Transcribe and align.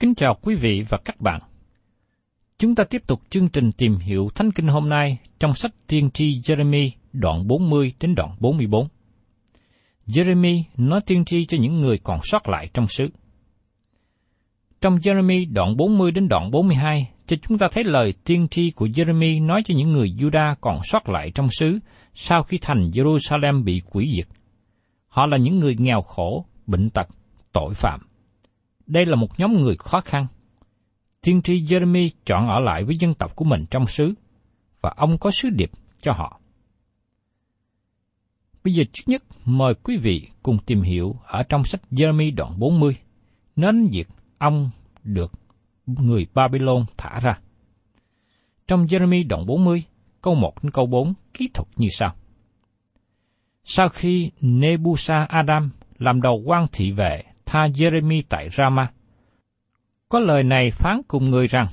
Kính 0.00 0.14
chào 0.14 0.38
quý 0.42 0.54
vị 0.54 0.84
và 0.88 0.98
các 1.04 1.20
bạn. 1.20 1.40
Chúng 2.58 2.74
ta 2.74 2.84
tiếp 2.84 3.02
tục 3.06 3.20
chương 3.30 3.48
trình 3.48 3.72
tìm 3.72 3.96
hiểu 3.96 4.28
Thánh 4.34 4.52
Kinh 4.52 4.68
hôm 4.68 4.88
nay 4.88 5.18
trong 5.40 5.54
sách 5.54 5.70
tiên 5.86 6.10
tri 6.10 6.40
Jeremy 6.40 6.90
đoạn 7.12 7.46
40 7.46 7.92
đến 8.00 8.14
đoạn 8.14 8.36
44. 8.40 8.88
Jeremy 10.06 10.62
nói 10.76 11.00
tiên 11.06 11.24
tri 11.24 11.44
cho 11.46 11.58
những 11.60 11.80
người 11.80 11.98
còn 11.98 12.20
sót 12.22 12.48
lại 12.48 12.68
trong 12.74 12.86
xứ. 12.86 13.08
Trong 14.80 14.96
Jeremy 14.96 15.52
đoạn 15.52 15.76
40 15.76 16.10
đến 16.10 16.28
đoạn 16.28 16.50
42, 16.50 17.10
cho 17.26 17.36
chúng 17.48 17.58
ta 17.58 17.66
thấy 17.72 17.84
lời 17.84 18.14
tiên 18.24 18.48
tri 18.48 18.70
của 18.70 18.86
Jeremy 18.86 19.46
nói 19.46 19.62
cho 19.64 19.74
những 19.76 19.90
người 19.90 20.14
Juda 20.18 20.54
còn 20.60 20.80
sót 20.84 21.08
lại 21.08 21.30
trong 21.34 21.48
xứ 21.58 21.78
sau 22.14 22.42
khi 22.42 22.58
thành 22.60 22.90
Jerusalem 22.90 23.64
bị 23.64 23.82
quỷ 23.90 24.12
diệt. 24.16 24.28
Họ 25.08 25.26
là 25.26 25.36
những 25.36 25.58
người 25.58 25.76
nghèo 25.78 26.02
khổ, 26.02 26.44
bệnh 26.66 26.90
tật, 26.90 27.08
tội 27.52 27.74
phạm. 27.74 28.07
Đây 28.88 29.06
là 29.06 29.16
một 29.16 29.40
nhóm 29.40 29.52
người 29.52 29.76
khó 29.76 30.00
khăn. 30.00 30.26
Tiên 31.22 31.42
tri 31.42 31.60
Jeremy 31.60 32.10
chọn 32.24 32.48
ở 32.48 32.60
lại 32.60 32.84
với 32.84 32.96
dân 32.96 33.14
tộc 33.14 33.36
của 33.36 33.44
mình 33.44 33.64
trong 33.70 33.86
xứ, 33.86 34.14
và 34.80 34.94
ông 34.96 35.18
có 35.18 35.30
sứ 35.30 35.50
điệp 35.50 35.70
cho 36.00 36.12
họ. 36.12 36.40
Bây 38.64 38.74
giờ 38.74 38.84
trước 38.92 39.02
nhất 39.06 39.22
mời 39.44 39.74
quý 39.74 39.96
vị 39.96 40.28
cùng 40.42 40.58
tìm 40.66 40.82
hiểu 40.82 41.16
ở 41.26 41.42
trong 41.42 41.64
sách 41.64 41.80
Jeremy 41.90 42.34
đoạn 42.34 42.58
40, 42.58 42.96
nên 43.56 43.88
việc 43.92 44.08
ông 44.38 44.70
được 45.04 45.32
người 45.86 46.26
Babylon 46.34 46.84
thả 46.96 47.20
ra. 47.20 47.38
Trong 48.66 48.86
Jeremy 48.86 49.28
đoạn 49.28 49.46
40, 49.46 49.82
câu 50.22 50.34
1 50.34 50.62
đến 50.62 50.70
câu 50.70 50.86
4 50.86 51.14
kỹ 51.34 51.48
thuật 51.54 51.68
như 51.76 51.88
sau. 51.90 52.14
Sau 53.64 53.88
khi 53.88 54.30
Nebusa 54.40 55.26
Adam 55.28 55.70
làm 55.98 56.22
đầu 56.22 56.42
quan 56.46 56.66
thị 56.72 56.92
vệ 56.92 57.22
tha 57.48 57.66
Jeremy 57.66 58.22
tại 58.28 58.48
Rama, 58.50 58.90
có 60.08 60.20
lời 60.20 60.42
này 60.42 60.70
phán 60.70 61.00
cùng 61.08 61.30
người 61.30 61.46
rằng, 61.46 61.66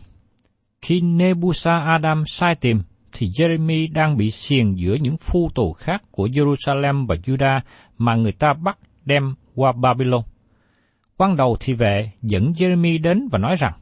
khi 0.81 1.01
Nebusa 1.01 1.79
Adam 1.79 2.23
sai 2.27 2.55
tìm, 2.55 2.81
thì 3.13 3.27
Jeremy 3.27 3.93
đang 3.93 4.17
bị 4.17 4.31
xiềng 4.31 4.79
giữa 4.79 4.95
những 4.95 5.17
phu 5.17 5.49
tù 5.55 5.73
khác 5.73 6.03
của 6.11 6.27
Jerusalem 6.27 7.07
và 7.07 7.15
Judah 7.15 7.59
mà 7.97 8.15
người 8.15 8.31
ta 8.31 8.53
bắt 8.53 8.77
đem 9.05 9.35
qua 9.55 9.71
Babylon. 9.71 10.21
Quan 11.17 11.37
đầu 11.37 11.57
thị 11.59 11.73
vệ 11.73 12.11
dẫn 12.21 12.51
Jeremy 12.51 13.01
đến 13.01 13.27
và 13.31 13.39
nói 13.39 13.55
rằng, 13.59 13.73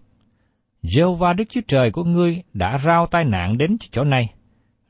Jehovah 0.83 1.35
Đức 1.35 1.43
Chúa 1.49 1.61
Trời 1.67 1.91
của 1.91 2.03
ngươi 2.03 2.43
đã 2.53 2.77
rao 2.77 3.05
tai 3.05 3.23
nạn 3.25 3.57
đến 3.57 3.77
chỗ 3.91 4.03
này. 4.03 4.33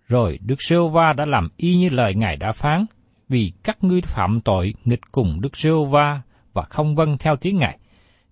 Rồi 0.08 0.40
Đức 0.46 0.59
Jehovah 0.70 1.16
đã 1.16 1.25
làm 1.25 1.50
y 1.58 1.75
như 1.75 1.90
lời 1.90 2.16
Ngài 2.16 2.38
đã 2.38 2.52
phán, 2.52 2.85
vì 3.30 3.52
các 3.64 3.84
ngươi 3.84 4.02
phạm 4.02 4.41
tội 4.41 4.74
nghịch 4.85 5.12
cùng 5.12 5.41
Đức 5.41 5.52
Jehovah 5.53 6.20
và 6.53 6.62
không 6.62 6.96
vâng 6.96 7.18
theo 7.18 7.36
tiếng 7.36 7.58
Ngài, 7.58 7.80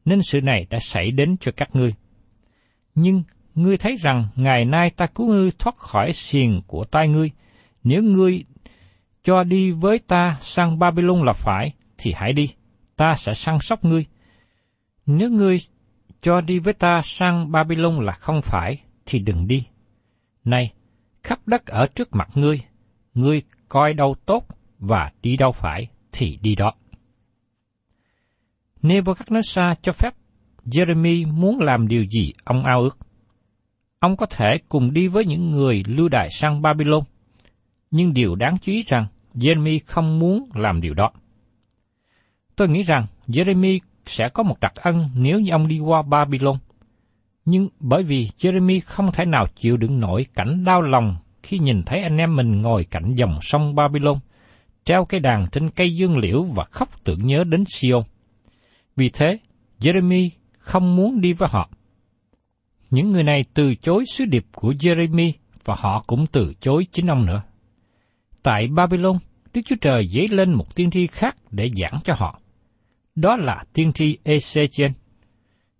nên 0.05 0.21
sự 0.21 0.41
này 0.41 0.67
đã 0.69 0.79
xảy 0.79 1.11
đến 1.11 1.37
cho 1.39 1.51
các 1.57 1.69
ngươi. 1.73 1.93
Nhưng 2.95 3.23
ngươi 3.55 3.77
thấy 3.77 3.95
rằng 3.95 4.27
ngày 4.35 4.65
nay 4.65 4.89
ta 4.89 5.05
cứu 5.05 5.27
ngươi 5.27 5.51
thoát 5.59 5.75
khỏi 5.75 6.13
xiềng 6.13 6.61
của 6.67 6.85
tay 6.85 7.07
ngươi, 7.07 7.31
nếu 7.83 8.03
ngươi 8.03 8.43
cho 9.23 9.43
đi 9.43 9.71
với 9.71 9.99
ta 9.99 10.37
sang 10.41 10.79
Babylon 10.79 11.23
là 11.23 11.33
phải, 11.33 11.73
thì 11.97 12.13
hãy 12.15 12.33
đi, 12.33 12.49
ta 12.95 13.13
sẽ 13.17 13.33
săn 13.33 13.59
sóc 13.59 13.85
ngươi. 13.85 14.05
Nếu 15.05 15.29
ngươi 15.29 15.59
cho 16.21 16.41
đi 16.41 16.59
với 16.59 16.73
ta 16.73 17.01
sang 17.03 17.51
Babylon 17.51 18.05
là 18.05 18.11
không 18.11 18.41
phải, 18.41 18.77
thì 19.05 19.19
đừng 19.19 19.47
đi. 19.47 19.67
Này, 20.43 20.73
khắp 21.23 21.39
đất 21.45 21.65
ở 21.65 21.87
trước 21.95 22.15
mặt 22.15 22.29
ngươi, 22.35 22.61
ngươi 23.13 23.41
coi 23.69 23.93
đâu 23.93 24.15
tốt 24.25 24.45
và 24.79 25.11
đi 25.21 25.37
đâu 25.37 25.51
phải 25.51 25.87
thì 26.11 26.39
đi 26.41 26.55
đó. 26.55 26.73
Nebuchadnezzar 28.81 29.75
cho 29.81 29.91
phép 29.91 30.13
Jeremy 30.65 31.33
muốn 31.33 31.59
làm 31.59 31.87
điều 31.87 32.05
gì 32.05 32.33
ông 32.43 32.63
ao 32.63 32.81
ước. 32.81 32.97
Ông 33.99 34.17
có 34.17 34.25
thể 34.25 34.57
cùng 34.69 34.93
đi 34.93 35.07
với 35.07 35.25
những 35.25 35.51
người 35.51 35.83
lưu 35.87 36.09
đày 36.09 36.29
sang 36.31 36.61
Babylon, 36.61 37.03
nhưng 37.91 38.13
điều 38.13 38.35
đáng 38.35 38.57
chú 38.61 38.71
ý 38.71 38.83
rằng 38.87 39.05
Jeremy 39.33 39.79
không 39.85 40.19
muốn 40.19 40.49
làm 40.53 40.81
điều 40.81 40.93
đó. 40.93 41.11
Tôi 42.55 42.69
nghĩ 42.69 42.83
rằng 42.83 43.05
Jeremy 43.27 43.79
sẽ 44.05 44.29
có 44.33 44.43
một 44.43 44.59
đặc 44.59 44.73
ân 44.75 45.09
nếu 45.15 45.39
như 45.39 45.51
ông 45.51 45.67
đi 45.67 45.79
qua 45.79 46.01
Babylon. 46.01 46.57
Nhưng 47.45 47.69
bởi 47.79 48.03
vì 48.03 48.27
Jeremy 48.37 48.79
không 48.85 49.11
thể 49.11 49.25
nào 49.25 49.45
chịu 49.55 49.77
đựng 49.77 49.99
nổi 49.99 50.25
cảnh 50.35 50.63
đau 50.65 50.81
lòng 50.81 51.17
khi 51.43 51.59
nhìn 51.59 51.83
thấy 51.83 52.01
anh 52.01 52.17
em 52.17 52.35
mình 52.35 52.61
ngồi 52.61 52.83
cạnh 52.83 53.15
dòng 53.15 53.39
sông 53.41 53.75
Babylon, 53.75 54.19
treo 54.83 55.05
cây 55.05 55.19
đàn 55.19 55.47
trên 55.51 55.69
cây 55.69 55.95
dương 55.95 56.17
liễu 56.17 56.43
và 56.43 56.63
khóc 56.71 56.89
tưởng 57.03 57.27
nhớ 57.27 57.43
đến 57.43 57.63
Sion. 57.67 58.03
Vì 59.01 59.09
thế, 59.09 59.39
Jeremy 59.79 60.29
không 60.57 60.95
muốn 60.95 61.21
đi 61.21 61.33
với 61.33 61.49
họ. 61.51 61.69
Những 62.89 63.11
người 63.11 63.23
này 63.23 63.43
từ 63.53 63.75
chối 63.75 64.03
sứ 64.05 64.25
điệp 64.25 64.45
của 64.55 64.71
Jeremy 64.71 65.31
và 65.65 65.75
họ 65.77 66.03
cũng 66.07 66.25
từ 66.31 66.53
chối 66.59 66.85
chính 66.91 67.07
ông 67.07 67.25
nữa. 67.25 67.41
Tại 68.43 68.67
Babylon, 68.67 69.17
Đức 69.53 69.61
Chúa 69.65 69.75
Trời 69.81 70.07
dấy 70.07 70.27
lên 70.27 70.53
một 70.53 70.75
tiên 70.75 70.91
tri 70.91 71.07
khác 71.07 71.35
để 71.51 71.69
giảng 71.81 71.99
cho 72.03 72.13
họ. 72.17 72.39
Đó 73.15 73.37
là 73.37 73.63
tiên 73.73 73.93
tri 73.93 74.17
Ezechiel. 74.23 74.91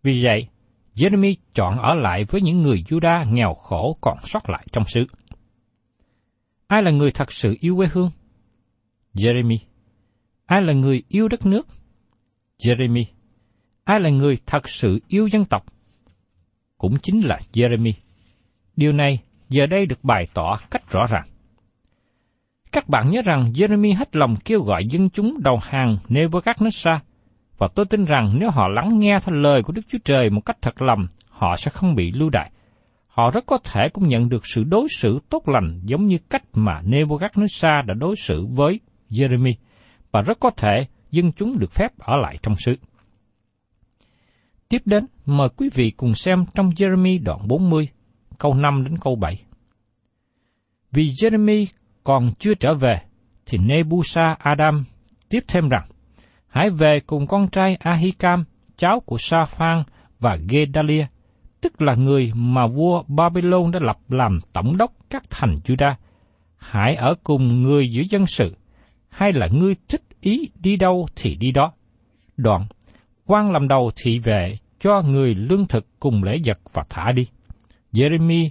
Vì 0.04 0.24
vậy, 0.24 0.48
Jeremy 0.96 1.36
chọn 1.54 1.80
ở 1.80 1.96
lại 1.96 2.26
với 2.30 2.42
những 2.42 2.62
người 2.62 2.84
Juda 2.88 3.34
nghèo 3.34 3.54
khổ 3.54 3.98
còn 4.02 4.18
sót 4.24 4.50
lại 4.50 4.66
trong 4.72 4.84
xứ. 4.86 5.06
Ai 6.68 6.84
là 6.84 6.92
người 6.92 7.12
thật 7.12 7.32
sự 7.32 7.56
yêu 7.60 7.76
quê 7.76 7.88
hương? 7.92 8.12
Jeremy. 9.14 9.58
Ai 10.46 10.62
là 10.62 10.74
người 10.74 11.04
yêu 11.10 11.28
đất 11.28 11.46
nước? 11.46 11.68
Jeremy. 12.62 13.04
Ai 13.84 14.00
là 14.00 14.10
người 14.10 14.38
thật 14.46 14.70
sự 14.70 15.00
yêu 15.08 15.28
dân 15.28 15.46
tộc? 15.46 15.66
Cũng 16.78 16.98
chính 17.00 17.20
là 17.26 17.40
Jeremy. 17.54 17.94
Điều 18.76 18.94
này 18.94 19.20
giờ 19.50 19.66
đây 19.66 19.86
được 19.86 20.04
bày 20.04 20.28
tỏ 20.34 20.58
cách 20.72 20.92
rõ 20.92 21.06
ràng. 21.10 21.28
Các 22.72 22.90
bạn 22.90 23.12
nhớ 23.12 23.22
rằng 23.26 23.52
Jeremy 23.52 23.98
hết 23.98 24.16
lòng 24.16 24.36
kêu 24.46 24.62
gọi 24.62 24.86
dân 24.86 25.10
chúng 25.10 25.38
đầu 25.44 25.60
hàng 25.62 25.98
Nebuchadnezzar, 26.10 27.00
và 27.58 27.68
tôi 27.76 27.86
tin 27.86 28.06
rằng 28.06 28.36
nếu 28.40 28.50
họ 28.50 28.68
lắng 28.68 29.00
nghe 29.00 29.20
theo 29.20 29.36
lời 29.36 29.64
của 29.64 29.74
Đức 29.74 29.82
Chúa 29.90 29.98
Trời 30.06 30.30
một 30.30 30.42
cách 30.46 30.58
thật 30.62 30.82
lòng, 30.82 31.08
họ 31.30 31.56
sẽ 31.56 31.72
không 31.72 31.96
bị 31.96 32.12
lưu 32.12 32.30
đày. 32.30 32.52
Họ 33.08 33.32
rất 33.32 33.46
có 33.46 33.58
thể 33.64 33.90
cũng 33.90 34.08
nhận 34.08 34.30
được 34.30 34.46
sự 34.46 34.64
đối 34.64 34.88
xử 34.98 35.20
tốt 35.30 35.48
lành 35.50 35.82
giống 35.84 36.08
như 36.08 36.18
cách 36.30 36.44
mà 36.54 36.82
Nebuchadnezzar 36.82 37.86
đã 37.86 37.94
đối 37.94 38.16
xử 38.16 38.46
với 38.46 38.80
Jeremy, 39.10 39.54
và 40.12 40.22
rất 40.22 40.40
có 40.40 40.50
thể 40.50 40.86
dân 41.12 41.32
chúng 41.32 41.60
được 41.60 41.72
phép 41.72 42.00
ở 42.00 42.18
lại 42.18 42.38
trong 42.44 42.56
xứ. 42.56 42.76
Tiếp 44.70 44.82
đến, 44.86 45.06
mời 45.26 45.50
quý 45.58 45.70
vị 45.74 45.92
cùng 45.98 46.14
xem 46.14 46.46
trong 46.56 46.70
Jeremy 46.70 47.24
đoạn 47.24 47.48
40, 47.48 47.88
câu 48.38 48.54
5 48.54 48.84
đến 48.84 48.98
câu 49.02 49.16
7. 49.16 49.44
Vì 50.92 51.04
Jeremy 51.04 51.66
còn 52.04 52.34
chưa 52.40 52.54
trở 52.54 52.74
về, 52.74 53.02
thì 53.46 53.58
Nebusa 53.58 54.36
Adam 54.40 54.84
tiếp 55.30 55.40
thêm 55.48 55.70
rằng, 55.70 55.88
Hãy 56.48 56.70
về 56.70 57.00
cùng 57.00 57.28
con 57.28 57.48
trai 57.48 57.76
Ahikam, 57.76 58.44
cháu 58.78 59.00
của 59.06 59.18
Sa-phan 59.20 59.84
và 60.20 60.38
Gedalia, 60.50 61.06
tức 61.62 61.82
là 61.82 61.96
người 61.96 62.32
mà 62.36 62.68
vua 62.68 63.04
Babylon 63.08 63.72
đã 63.72 63.80
lập 63.84 63.98
làm 64.10 64.40
tổng 64.54 64.78
đốc 64.78 64.92
các 65.10 65.24
thành 65.30 65.56
Juda. 65.66 65.94
Hãy 66.58 66.96
ở 66.96 67.16
cùng 67.24 67.62
người 67.62 67.92
giữa 67.92 68.04
dân 68.10 68.26
sự, 68.26 68.56
hay 69.10 69.32
là 69.32 69.48
ngươi 69.52 69.76
thích 69.88 70.02
ý 70.22 70.50
đi 70.60 70.78
đâu 70.78 71.06
thì 71.16 71.36
đi 71.36 71.52
đó. 71.52 71.74
Đoạn, 72.38 72.66
quan 73.26 73.52
làm 73.52 73.68
đầu 73.68 73.92
thị 74.04 74.20
vệ 74.20 74.58
cho 74.80 75.02
người 75.02 75.36
lương 75.36 75.68
thực 75.68 75.88
cùng 76.00 76.24
lễ 76.24 76.38
vật 76.46 76.60
và 76.74 76.84
thả 76.90 77.12
đi. 77.12 77.28
Jeremy 77.94 78.50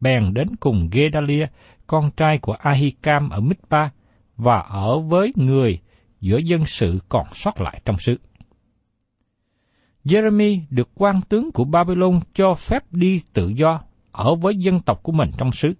bèn 0.00 0.34
đến 0.34 0.56
cùng 0.56 0.88
Gedalia, 0.92 1.46
con 1.86 2.10
trai 2.16 2.38
của 2.38 2.52
Ahikam 2.52 3.30
ở 3.30 3.40
Mizpa, 3.40 3.88
và 4.36 4.58
ở 4.58 4.98
với 4.98 5.32
người 5.36 5.78
giữa 6.20 6.38
dân 6.38 6.64
sự 6.66 6.98
còn 7.08 7.26
sót 7.34 7.60
lại 7.60 7.80
trong 7.84 7.98
xứ. 7.98 8.16
Jeremy 10.04 10.60
được 10.70 10.88
quan 10.94 11.20
tướng 11.28 11.52
của 11.52 11.64
Babylon 11.64 12.20
cho 12.34 12.54
phép 12.54 12.92
đi 12.92 13.20
tự 13.32 13.48
do 13.48 13.80
ở 14.12 14.34
với 14.34 14.56
dân 14.56 14.80
tộc 14.80 15.02
của 15.02 15.12
mình 15.12 15.30
trong 15.38 15.52
xứ. 15.52 15.72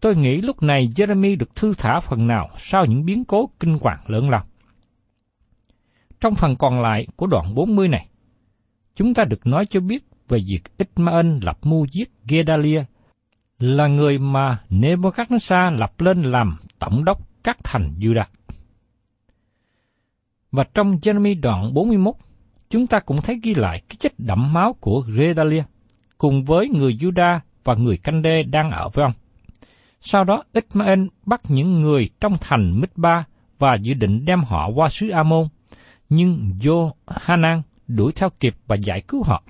Tôi 0.00 0.16
nghĩ 0.16 0.40
lúc 0.40 0.62
này 0.62 0.88
Jeremy 0.94 1.38
được 1.38 1.54
thư 1.54 1.74
thả 1.78 2.00
phần 2.00 2.26
nào 2.26 2.50
sau 2.56 2.86
những 2.86 3.04
biến 3.04 3.24
cố 3.24 3.50
kinh 3.60 3.78
hoàng 3.80 4.00
lớn 4.06 4.30
lao. 4.30 4.44
Trong 6.20 6.34
phần 6.34 6.56
còn 6.56 6.82
lại 6.82 7.06
của 7.16 7.26
đoạn 7.26 7.54
40 7.54 7.88
này, 7.88 8.08
chúng 8.94 9.14
ta 9.14 9.24
được 9.24 9.46
nói 9.46 9.66
cho 9.66 9.80
biết 9.80 10.04
về 10.28 10.38
việc 10.46 10.78
Ismael 10.78 11.38
lập 11.42 11.58
mưu 11.62 11.86
giết 11.92 12.10
Gedalia, 12.28 12.84
là 13.58 13.86
người 13.86 14.18
mà 14.18 14.58
Nebuchadnezzar 14.70 15.78
lập 15.78 16.00
lên 16.00 16.22
làm 16.22 16.56
tổng 16.78 17.04
đốc 17.04 17.42
các 17.44 17.56
thành 17.64 17.94
Judah. 17.98 18.24
Và 20.52 20.64
trong 20.74 20.96
Jeremy 20.96 21.40
đoạn 21.40 21.74
41, 21.74 22.14
chúng 22.70 22.86
ta 22.86 23.00
cũng 23.00 23.22
thấy 23.22 23.40
ghi 23.42 23.54
lại 23.54 23.82
cái 23.88 23.96
chết 24.00 24.12
đẫm 24.18 24.52
máu 24.52 24.76
của 24.80 25.00
Gedalia, 25.00 25.62
cùng 26.18 26.44
với 26.44 26.68
người 26.68 26.92
Judah 27.00 27.40
và 27.64 27.74
người 27.74 27.96
canh 27.96 28.22
đê 28.22 28.42
đang 28.42 28.70
ở 28.70 28.88
với 28.88 29.02
ông. 29.02 29.12
Sau 30.00 30.24
đó, 30.24 30.42
Ismael 30.52 31.00
bắt 31.26 31.40
những 31.48 31.80
người 31.80 32.10
trong 32.20 32.36
thành 32.40 32.80
mít 32.80 32.90
ba 32.96 33.24
và 33.58 33.74
dự 33.74 33.94
định 33.94 34.24
đem 34.24 34.40
họ 34.44 34.68
qua 34.74 34.88
xứ 34.88 35.08
Amon, 35.08 35.48
nhưng 36.08 36.52
Johanan 36.60 37.62
đuổi 37.88 38.12
theo 38.12 38.28
kịp 38.40 38.54
và 38.66 38.76
giải 38.76 39.02
cứu 39.08 39.22
họ. 39.22 39.42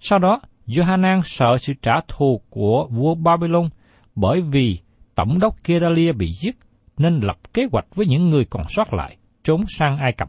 Sau 0.00 0.18
đó, 0.18 0.40
Johanan 0.66 1.20
sợ 1.24 1.58
sự 1.60 1.72
trả 1.82 1.92
thù 2.08 2.40
của 2.50 2.88
vua 2.90 3.14
Babylon 3.14 3.68
bởi 4.14 4.40
vì 4.40 4.78
tổng 5.14 5.38
đốc 5.38 5.64
Kedalia 5.64 6.12
bị 6.12 6.32
giết 6.32 6.56
nên 6.98 7.20
lập 7.20 7.38
kế 7.54 7.66
hoạch 7.72 7.86
với 7.94 8.06
những 8.06 8.28
người 8.28 8.44
còn 8.44 8.62
sót 8.68 8.94
lại 8.94 9.16
trốn 9.44 9.64
sang 9.68 9.98
Ai 9.98 10.12
Cập. 10.12 10.28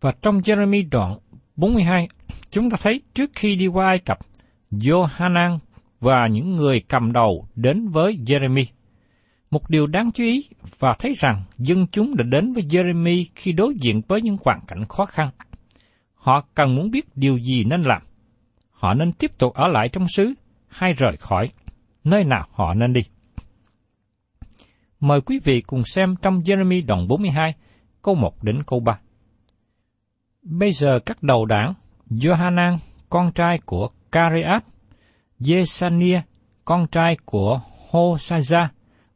Và 0.00 0.12
trong 0.22 0.38
Jeremy 0.38 0.88
đoạn 0.90 1.18
42, 1.56 2.08
chúng 2.50 2.70
ta 2.70 2.76
thấy 2.82 3.00
trước 3.14 3.30
khi 3.34 3.56
đi 3.56 3.66
qua 3.66 3.86
Ai 3.86 3.98
Cập, 3.98 4.18
Johanan 4.70 5.58
và 6.00 6.26
những 6.26 6.56
người 6.56 6.80
cầm 6.80 7.12
đầu 7.12 7.48
đến 7.54 7.88
với 7.88 8.18
Jeremy. 8.26 8.64
Một 9.50 9.70
điều 9.70 9.86
đáng 9.86 10.10
chú 10.14 10.24
ý 10.24 10.48
và 10.78 10.96
thấy 10.98 11.14
rằng 11.16 11.42
dân 11.58 11.86
chúng 11.92 12.16
đã 12.16 12.24
đến 12.24 12.52
với 12.52 12.62
Jeremy 12.62 13.24
khi 13.34 13.52
đối 13.52 13.74
diện 13.74 14.00
với 14.08 14.22
những 14.22 14.36
hoàn 14.44 14.60
cảnh 14.66 14.84
khó 14.88 15.06
khăn. 15.06 15.30
Họ 16.14 16.44
cần 16.54 16.76
muốn 16.76 16.90
biết 16.90 17.06
điều 17.14 17.38
gì 17.38 17.64
nên 17.64 17.82
làm. 17.82 18.02
Họ 18.70 18.94
nên 18.94 19.12
tiếp 19.12 19.38
tục 19.38 19.54
ở 19.54 19.68
lại 19.68 19.88
trong 19.88 20.06
xứ 20.16 20.34
hay 20.68 20.92
rời 20.92 21.16
khỏi, 21.16 21.50
nơi 22.04 22.24
nào 22.24 22.46
họ 22.50 22.74
nên 22.74 22.92
đi. 22.92 23.00
Mời 25.00 25.20
quý 25.20 25.40
vị 25.44 25.60
cùng 25.60 25.82
xem 25.84 26.14
trong 26.22 26.40
Jeremy 26.40 26.86
đoạn 26.86 27.08
42, 27.08 27.54
câu 28.02 28.14
1 28.14 28.42
đến 28.42 28.62
câu 28.66 28.80
3. 28.80 28.98
Bây 30.42 30.72
giờ 30.72 30.98
các 31.06 31.22
đầu 31.22 31.46
đảng, 31.46 31.74
Johanan, 32.10 32.76
con 33.10 33.32
trai 33.32 33.58
của 33.64 33.88
Cariat, 34.12 34.64
Jesania, 35.40 36.20
con 36.64 36.86
trai 36.86 37.16
của 37.24 37.60
Hosaja, 37.90 38.66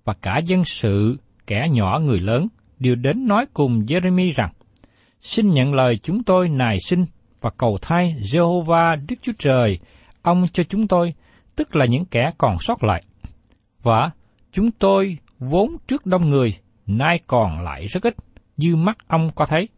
và 0.04 0.14
cả 0.22 0.38
dân 0.44 0.64
sự, 0.64 1.18
kẻ 1.46 1.68
nhỏ 1.70 1.98
người 1.98 2.20
lớn, 2.20 2.48
đều 2.78 2.94
đến 2.94 3.26
nói 3.26 3.46
cùng 3.52 3.80
Jeremy 3.80 4.32
rằng, 4.32 4.52
Xin 5.20 5.50
nhận 5.50 5.74
lời 5.74 5.98
chúng 6.02 6.22
tôi 6.22 6.48
nài 6.48 6.76
xin 6.80 7.04
và 7.40 7.50
cầu 7.58 7.78
thay 7.82 8.16
Jehovah 8.20 9.06
Đức 9.08 9.16
Chúa 9.22 9.32
Trời, 9.38 9.78
ông 10.22 10.46
cho 10.52 10.64
chúng 10.64 10.88
tôi, 10.88 11.14
tức 11.56 11.76
là 11.76 11.86
những 11.86 12.04
kẻ 12.04 12.30
còn 12.38 12.56
sót 12.60 12.84
lại. 12.84 13.02
Và 13.82 14.10
chúng 14.52 14.70
tôi 14.70 15.18
vốn 15.38 15.76
trước 15.88 16.06
đông 16.06 16.28
người, 16.28 16.54
nay 16.86 17.20
còn 17.26 17.60
lại 17.60 17.86
rất 17.86 18.02
ít, 18.02 18.14
như 18.56 18.76
mắt 18.76 18.98
ông 19.08 19.30
có 19.34 19.46
thấy. 19.46 19.68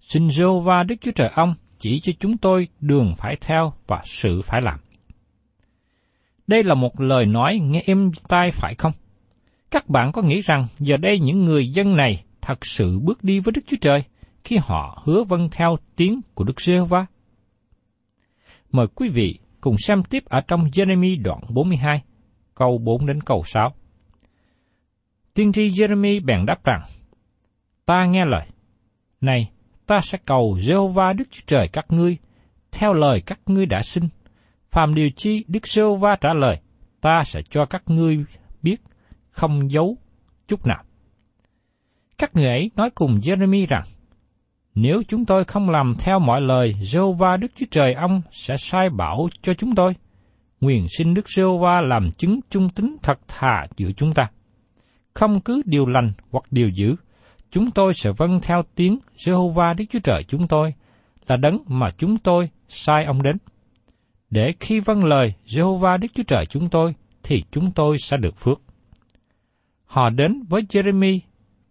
Xin 0.00 0.26
Jehovah 0.26 0.86
Đức 0.86 0.94
Chúa 1.00 1.12
Trời 1.14 1.30
ông 1.34 1.54
chỉ 1.78 2.00
cho 2.02 2.12
chúng 2.18 2.36
tôi 2.36 2.68
đường 2.80 3.14
phải 3.18 3.36
theo 3.40 3.72
và 3.86 4.00
sự 4.04 4.40
phải 4.44 4.60
làm. 4.62 4.78
Đây 6.46 6.64
là 6.64 6.74
một 6.74 7.00
lời 7.00 7.26
nói 7.26 7.58
nghe 7.62 7.82
êm 7.86 8.10
tai 8.28 8.50
phải 8.50 8.74
không? 8.74 8.92
Các 9.70 9.88
bạn 9.88 10.12
có 10.12 10.22
nghĩ 10.22 10.40
rằng 10.40 10.66
giờ 10.78 10.96
đây 10.96 11.18
những 11.18 11.44
người 11.44 11.68
dân 11.68 11.96
này 11.96 12.24
thật 12.40 12.66
sự 12.66 12.98
bước 12.98 13.24
đi 13.24 13.40
với 13.40 13.52
Đức 13.52 13.62
Chúa 13.66 13.76
Trời 13.80 14.04
khi 14.44 14.58
họ 14.62 15.02
hứa 15.04 15.24
vâng 15.24 15.48
theo 15.52 15.76
tiếng 15.96 16.20
của 16.34 16.44
Đức 16.44 16.60
giê 16.60 16.80
va 16.80 17.06
Mời 18.72 18.86
quý 18.94 19.08
vị 19.08 19.38
cùng 19.60 19.76
xem 19.78 20.02
tiếp 20.10 20.24
ở 20.24 20.40
trong 20.40 20.64
Jeremy 20.64 21.22
đoạn 21.22 21.40
42, 21.48 22.02
câu 22.54 22.78
4 22.78 23.06
đến 23.06 23.20
câu 23.20 23.42
6. 23.46 23.74
Tiên 25.34 25.52
tri 25.52 25.70
Jeremy 25.70 26.24
bèn 26.24 26.46
đáp 26.46 26.64
rằng, 26.64 26.82
Ta 27.86 28.06
nghe 28.06 28.24
lời, 28.24 28.46
này, 29.20 29.50
ta 29.86 30.00
sẽ 30.00 30.18
cầu 30.24 30.56
Jehovah 30.60 31.16
Đức 31.16 31.24
Chúa 31.30 31.42
Trời 31.46 31.68
các 31.68 31.86
ngươi, 31.88 32.16
theo 32.72 32.92
lời 32.92 33.22
các 33.26 33.40
ngươi 33.46 33.66
đã 33.66 33.82
xin. 33.82 34.04
Phàm 34.74 34.94
điều 34.94 35.10
chi 35.10 35.44
Đức 35.48 35.62
Jehovah 35.62 36.16
trả 36.20 36.32
lời, 36.34 36.58
ta 37.00 37.22
sẽ 37.24 37.42
cho 37.50 37.64
các 37.64 37.82
ngươi 37.86 38.24
biết, 38.62 38.76
không 39.30 39.70
giấu 39.70 39.96
chút 40.48 40.66
nào. 40.66 40.84
Các 42.18 42.30
người 42.34 42.46
ấy 42.46 42.70
nói 42.76 42.90
cùng 42.90 43.18
Jeremy 43.22 43.66
rằng, 43.66 43.82
nếu 44.74 45.02
chúng 45.08 45.24
tôi 45.24 45.44
không 45.44 45.70
làm 45.70 45.94
theo 45.98 46.18
mọi 46.18 46.40
lời 46.40 46.74
Jehovah 46.80 47.38
Đức 47.38 47.48
Chúa 47.56 47.66
Trời 47.70 47.94
ông 47.94 48.22
sẽ 48.30 48.56
sai 48.56 48.88
bảo 48.90 49.28
cho 49.42 49.54
chúng 49.54 49.74
tôi, 49.74 49.94
nguyện 50.60 50.86
xin 50.98 51.14
Đức 51.14 51.26
Jehovah 51.26 51.80
làm 51.80 52.10
chứng 52.10 52.40
trung 52.50 52.68
tín 52.68 52.96
thật 53.02 53.18
thà 53.28 53.66
giữa 53.76 53.92
chúng 53.92 54.14
ta 54.14 54.28
không 55.14 55.40
cứ 55.40 55.62
điều 55.64 55.86
lành 55.86 56.12
hoặc 56.30 56.44
điều 56.50 56.68
dữ, 56.68 56.96
chúng 57.50 57.70
tôi 57.70 57.94
sẽ 57.94 58.10
vâng 58.16 58.40
theo 58.42 58.62
tiếng 58.74 58.98
Jehovah 59.16 59.74
Đức 59.74 59.84
Chúa 59.90 59.98
Trời 60.04 60.24
chúng 60.28 60.48
tôi, 60.48 60.74
là 61.26 61.36
đấng 61.36 61.58
mà 61.66 61.90
chúng 61.98 62.18
tôi 62.18 62.50
sai 62.68 63.04
ông 63.04 63.22
đến. 63.22 63.36
Để 64.34 64.54
khi 64.60 64.80
vâng 64.80 65.04
lời 65.04 65.34
Jehovah 65.46 65.98
Đức 65.98 66.08
Chúa 66.14 66.22
Trời 66.22 66.46
chúng 66.46 66.68
tôi, 66.68 66.94
thì 67.22 67.44
chúng 67.50 67.72
tôi 67.72 67.98
sẽ 67.98 68.16
được 68.16 68.36
phước. 68.38 68.60
Họ 69.84 70.10
đến 70.10 70.42
với 70.48 70.62
Jeremy 70.62 71.18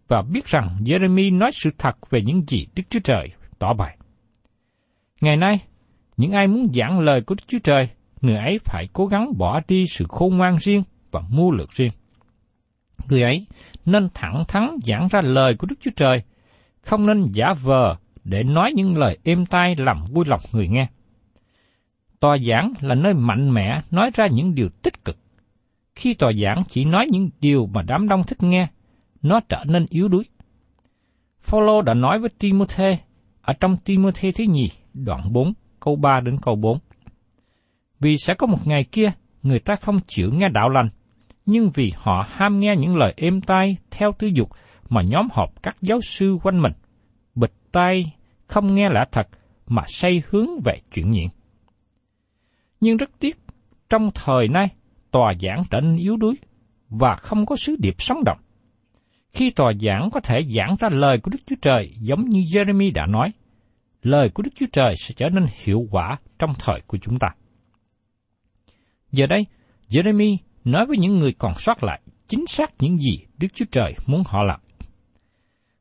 và 0.08 0.22
biết 0.22 0.46
rằng 0.46 0.76
Jeremy 0.84 1.38
nói 1.38 1.50
sự 1.54 1.70
thật 1.78 2.10
về 2.10 2.22
những 2.22 2.42
gì 2.48 2.66
Đức 2.76 2.82
Chúa 2.90 3.00
Trời 3.04 3.28
tỏ 3.58 3.74
bày. 3.74 3.96
Ngày 5.20 5.36
nay, 5.36 5.60
những 6.16 6.32
ai 6.32 6.46
muốn 6.46 6.68
giảng 6.74 7.00
lời 7.00 7.20
của 7.20 7.34
Đức 7.34 7.44
Chúa 7.48 7.58
Trời, 7.64 7.88
người 8.20 8.36
ấy 8.36 8.58
phải 8.64 8.88
cố 8.92 9.06
gắng 9.06 9.38
bỏ 9.38 9.60
đi 9.68 9.86
sự 9.86 10.04
khôn 10.08 10.36
ngoan 10.36 10.56
riêng 10.60 10.82
và 11.10 11.22
mưu 11.30 11.52
lược 11.52 11.70
riêng 11.72 11.92
người 13.08 13.22
ấy 13.22 13.46
nên 13.84 14.08
thẳng 14.14 14.42
thắn 14.48 14.76
giảng 14.82 15.08
ra 15.08 15.20
lời 15.20 15.54
của 15.54 15.66
Đức 15.70 15.76
Chúa 15.80 15.90
Trời, 15.96 16.22
không 16.80 17.06
nên 17.06 17.32
giả 17.32 17.54
vờ 17.62 17.96
để 18.24 18.42
nói 18.42 18.72
những 18.74 18.98
lời 18.98 19.18
êm 19.24 19.46
tai 19.46 19.76
làm 19.76 20.04
vui 20.12 20.24
lòng 20.28 20.40
người 20.52 20.68
nghe. 20.68 20.86
Tòa 22.24 22.38
giảng 22.38 22.72
là 22.80 22.94
nơi 22.94 23.14
mạnh 23.14 23.54
mẽ 23.54 23.80
nói 23.90 24.10
ra 24.14 24.26
những 24.26 24.54
điều 24.54 24.68
tích 24.68 25.04
cực. 25.04 25.16
Khi 25.94 26.14
tòa 26.14 26.32
giảng 26.42 26.62
chỉ 26.68 26.84
nói 26.84 27.06
những 27.10 27.30
điều 27.40 27.66
mà 27.66 27.82
đám 27.82 28.08
đông 28.08 28.22
thích 28.26 28.42
nghe, 28.42 28.68
nó 29.22 29.40
trở 29.48 29.64
nên 29.66 29.86
yếu 29.90 30.08
đuối. 30.08 30.24
Phaolô 31.40 31.82
đã 31.82 31.94
nói 31.94 32.18
với 32.18 32.30
Timothy 32.38 32.96
ở 33.42 33.52
trong 33.60 33.76
Timothy 33.76 34.32
thứ 34.32 34.44
nhì, 34.44 34.70
đoạn 34.94 35.32
4, 35.32 35.52
câu 35.80 35.96
3 35.96 36.20
đến 36.20 36.36
câu 36.42 36.56
4. 36.56 36.78
Vì 38.00 38.16
sẽ 38.16 38.34
có 38.34 38.46
một 38.46 38.66
ngày 38.66 38.84
kia, 38.84 39.12
người 39.42 39.58
ta 39.58 39.76
không 39.76 39.98
chịu 40.06 40.30
nghe 40.32 40.48
đạo 40.48 40.68
lành, 40.68 40.88
nhưng 41.46 41.70
vì 41.74 41.92
họ 41.96 42.26
ham 42.28 42.60
nghe 42.60 42.74
những 42.78 42.96
lời 42.96 43.14
êm 43.16 43.40
tai 43.40 43.76
theo 43.90 44.12
tư 44.18 44.26
dục 44.34 44.50
mà 44.88 45.02
nhóm 45.02 45.28
họp 45.32 45.62
các 45.62 45.76
giáo 45.80 45.98
sư 46.00 46.38
quanh 46.42 46.62
mình, 46.62 46.72
bịch 47.34 47.54
tai 47.72 48.12
không 48.46 48.74
nghe 48.74 48.88
lẽ 48.88 49.04
thật 49.12 49.28
mà 49.66 49.82
say 49.86 50.22
hướng 50.30 50.48
về 50.64 50.78
chuyện 50.92 51.10
nghiện. 51.10 51.28
Nhưng 52.84 52.96
rất 52.96 53.10
tiếc, 53.18 53.36
trong 53.90 54.10
thời 54.14 54.48
nay, 54.48 54.68
tòa 55.10 55.34
giảng 55.40 55.62
trở 55.70 55.80
nên 55.80 55.96
yếu 55.96 56.16
đuối 56.16 56.34
và 56.88 57.16
không 57.16 57.46
có 57.46 57.56
sứ 57.56 57.76
điệp 57.78 57.94
sống 57.98 58.24
động. 58.24 58.38
Khi 59.32 59.50
tòa 59.50 59.72
giảng 59.80 60.10
có 60.12 60.20
thể 60.20 60.40
giảng 60.50 60.76
ra 60.80 60.88
lời 60.92 61.18
của 61.18 61.30
Đức 61.30 61.38
Chúa 61.46 61.56
Trời 61.62 61.92
giống 62.00 62.28
như 62.28 62.40
Jeremy 62.40 62.92
đã 62.94 63.06
nói, 63.06 63.32
lời 64.02 64.30
của 64.30 64.42
Đức 64.42 64.50
Chúa 64.54 64.66
Trời 64.72 64.94
sẽ 64.96 65.14
trở 65.16 65.28
nên 65.28 65.46
hiệu 65.64 65.86
quả 65.90 66.18
trong 66.38 66.54
thời 66.58 66.80
của 66.86 66.98
chúng 66.98 67.18
ta. 67.18 67.28
Giờ 69.12 69.26
đây, 69.26 69.46
Jeremy 69.88 70.36
nói 70.64 70.86
với 70.86 70.96
những 70.96 71.16
người 71.16 71.32
còn 71.32 71.52
sót 71.54 71.84
lại 71.84 72.00
chính 72.28 72.46
xác 72.46 72.70
những 72.78 72.98
gì 72.98 73.18
Đức 73.38 73.48
Chúa 73.54 73.66
Trời 73.72 73.94
muốn 74.06 74.22
họ 74.26 74.42
làm. 74.44 74.60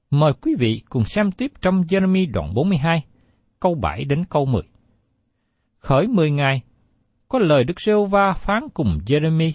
Mời 0.09 0.33
quý 0.41 0.55
vị 0.59 0.81
cùng 0.89 1.05
xem 1.05 1.31
tiếp 1.31 1.51
trong 1.61 1.81
Jeremy 1.81 2.31
đoạn 2.31 2.53
42, 2.53 3.03
câu 3.59 3.75
7 3.75 4.03
đến 4.05 4.25
câu 4.29 4.45
10. 4.45 4.61
Khởi 5.79 6.07
10 6.07 6.31
ngày, 6.31 6.61
có 7.33 7.39
lời 7.39 7.63
Đức 7.63 7.81
giê 7.81 7.93
va 8.09 8.33
phán 8.33 8.63
cùng 8.73 8.99
Jeremy, 9.05 9.51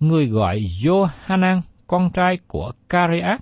người 0.00 0.26
gọi 0.26 0.60
Johanan, 0.82 1.60
con 1.86 2.10
trai 2.10 2.38
của 2.46 2.72
Careat, 2.88 3.40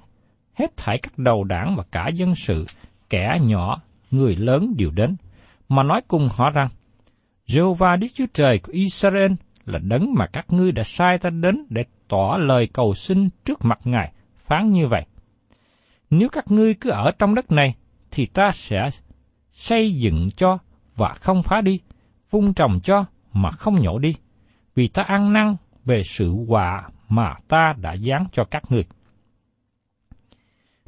hết 0.55 0.77
thảy 0.77 0.99
các 0.99 1.19
đầu 1.19 1.45
đảng 1.45 1.75
và 1.77 1.85
cả 1.93 2.09
dân 2.09 2.35
sự, 2.35 2.67
kẻ 3.11 3.39
nhỏ, 3.43 3.83
người 4.11 4.37
lớn 4.37 4.75
đều 4.77 4.91
đến, 4.91 5.17
mà 5.69 5.83
nói 5.83 6.01
cùng 6.09 6.29
họ 6.37 6.51
rằng, 6.51 6.69
Jehovah 7.47 7.99
Đức 7.99 8.07
Chúa 8.15 8.27
Trời 8.35 8.59
của 8.59 8.73
Israel 8.73 9.33
là 9.65 9.79
đấng 9.83 10.15
mà 10.15 10.27
các 10.27 10.47
ngươi 10.49 10.73
đã 10.73 10.83
sai 10.83 11.19
ta 11.19 11.31
đến 11.31 11.67
để 11.71 11.85
tỏ 12.09 12.37
lời 12.41 12.69
cầu 12.73 12.95
xin 12.95 13.29
trước 13.45 13.65
mặt 13.65 13.79
Ngài, 13.85 14.13
phán 14.37 14.71
như 14.71 14.87
vậy. 14.87 15.03
Nếu 16.11 16.29
các 16.29 16.51
ngươi 16.51 16.75
cứ 16.75 16.91
ở 16.91 17.11
trong 17.19 17.35
đất 17.35 17.53
này, 17.53 17.75
thì 18.11 18.27
ta 18.27 18.51
sẽ 18.53 18.89
xây 19.51 19.95
dựng 19.95 20.31
cho 20.37 20.59
và 20.97 21.15
không 21.21 21.43
phá 21.43 21.61
đi, 21.61 21.81
vung 22.31 22.55
trồng 22.55 22.81
cho 22.83 23.05
mà 23.37 23.50
không 23.50 23.83
nhổ 23.83 23.99
đi, 23.99 24.16
vì 24.75 24.88
ta 24.88 25.02
ăn 25.02 25.33
năn 25.33 25.57
về 25.85 26.02
sự 26.02 26.33
quả 26.49 26.88
mà 27.09 27.35
ta 27.49 27.75
đã 27.81 27.97
giáng 27.97 28.26
cho 28.33 28.45
các 28.45 28.62
ngươi. 28.69 28.85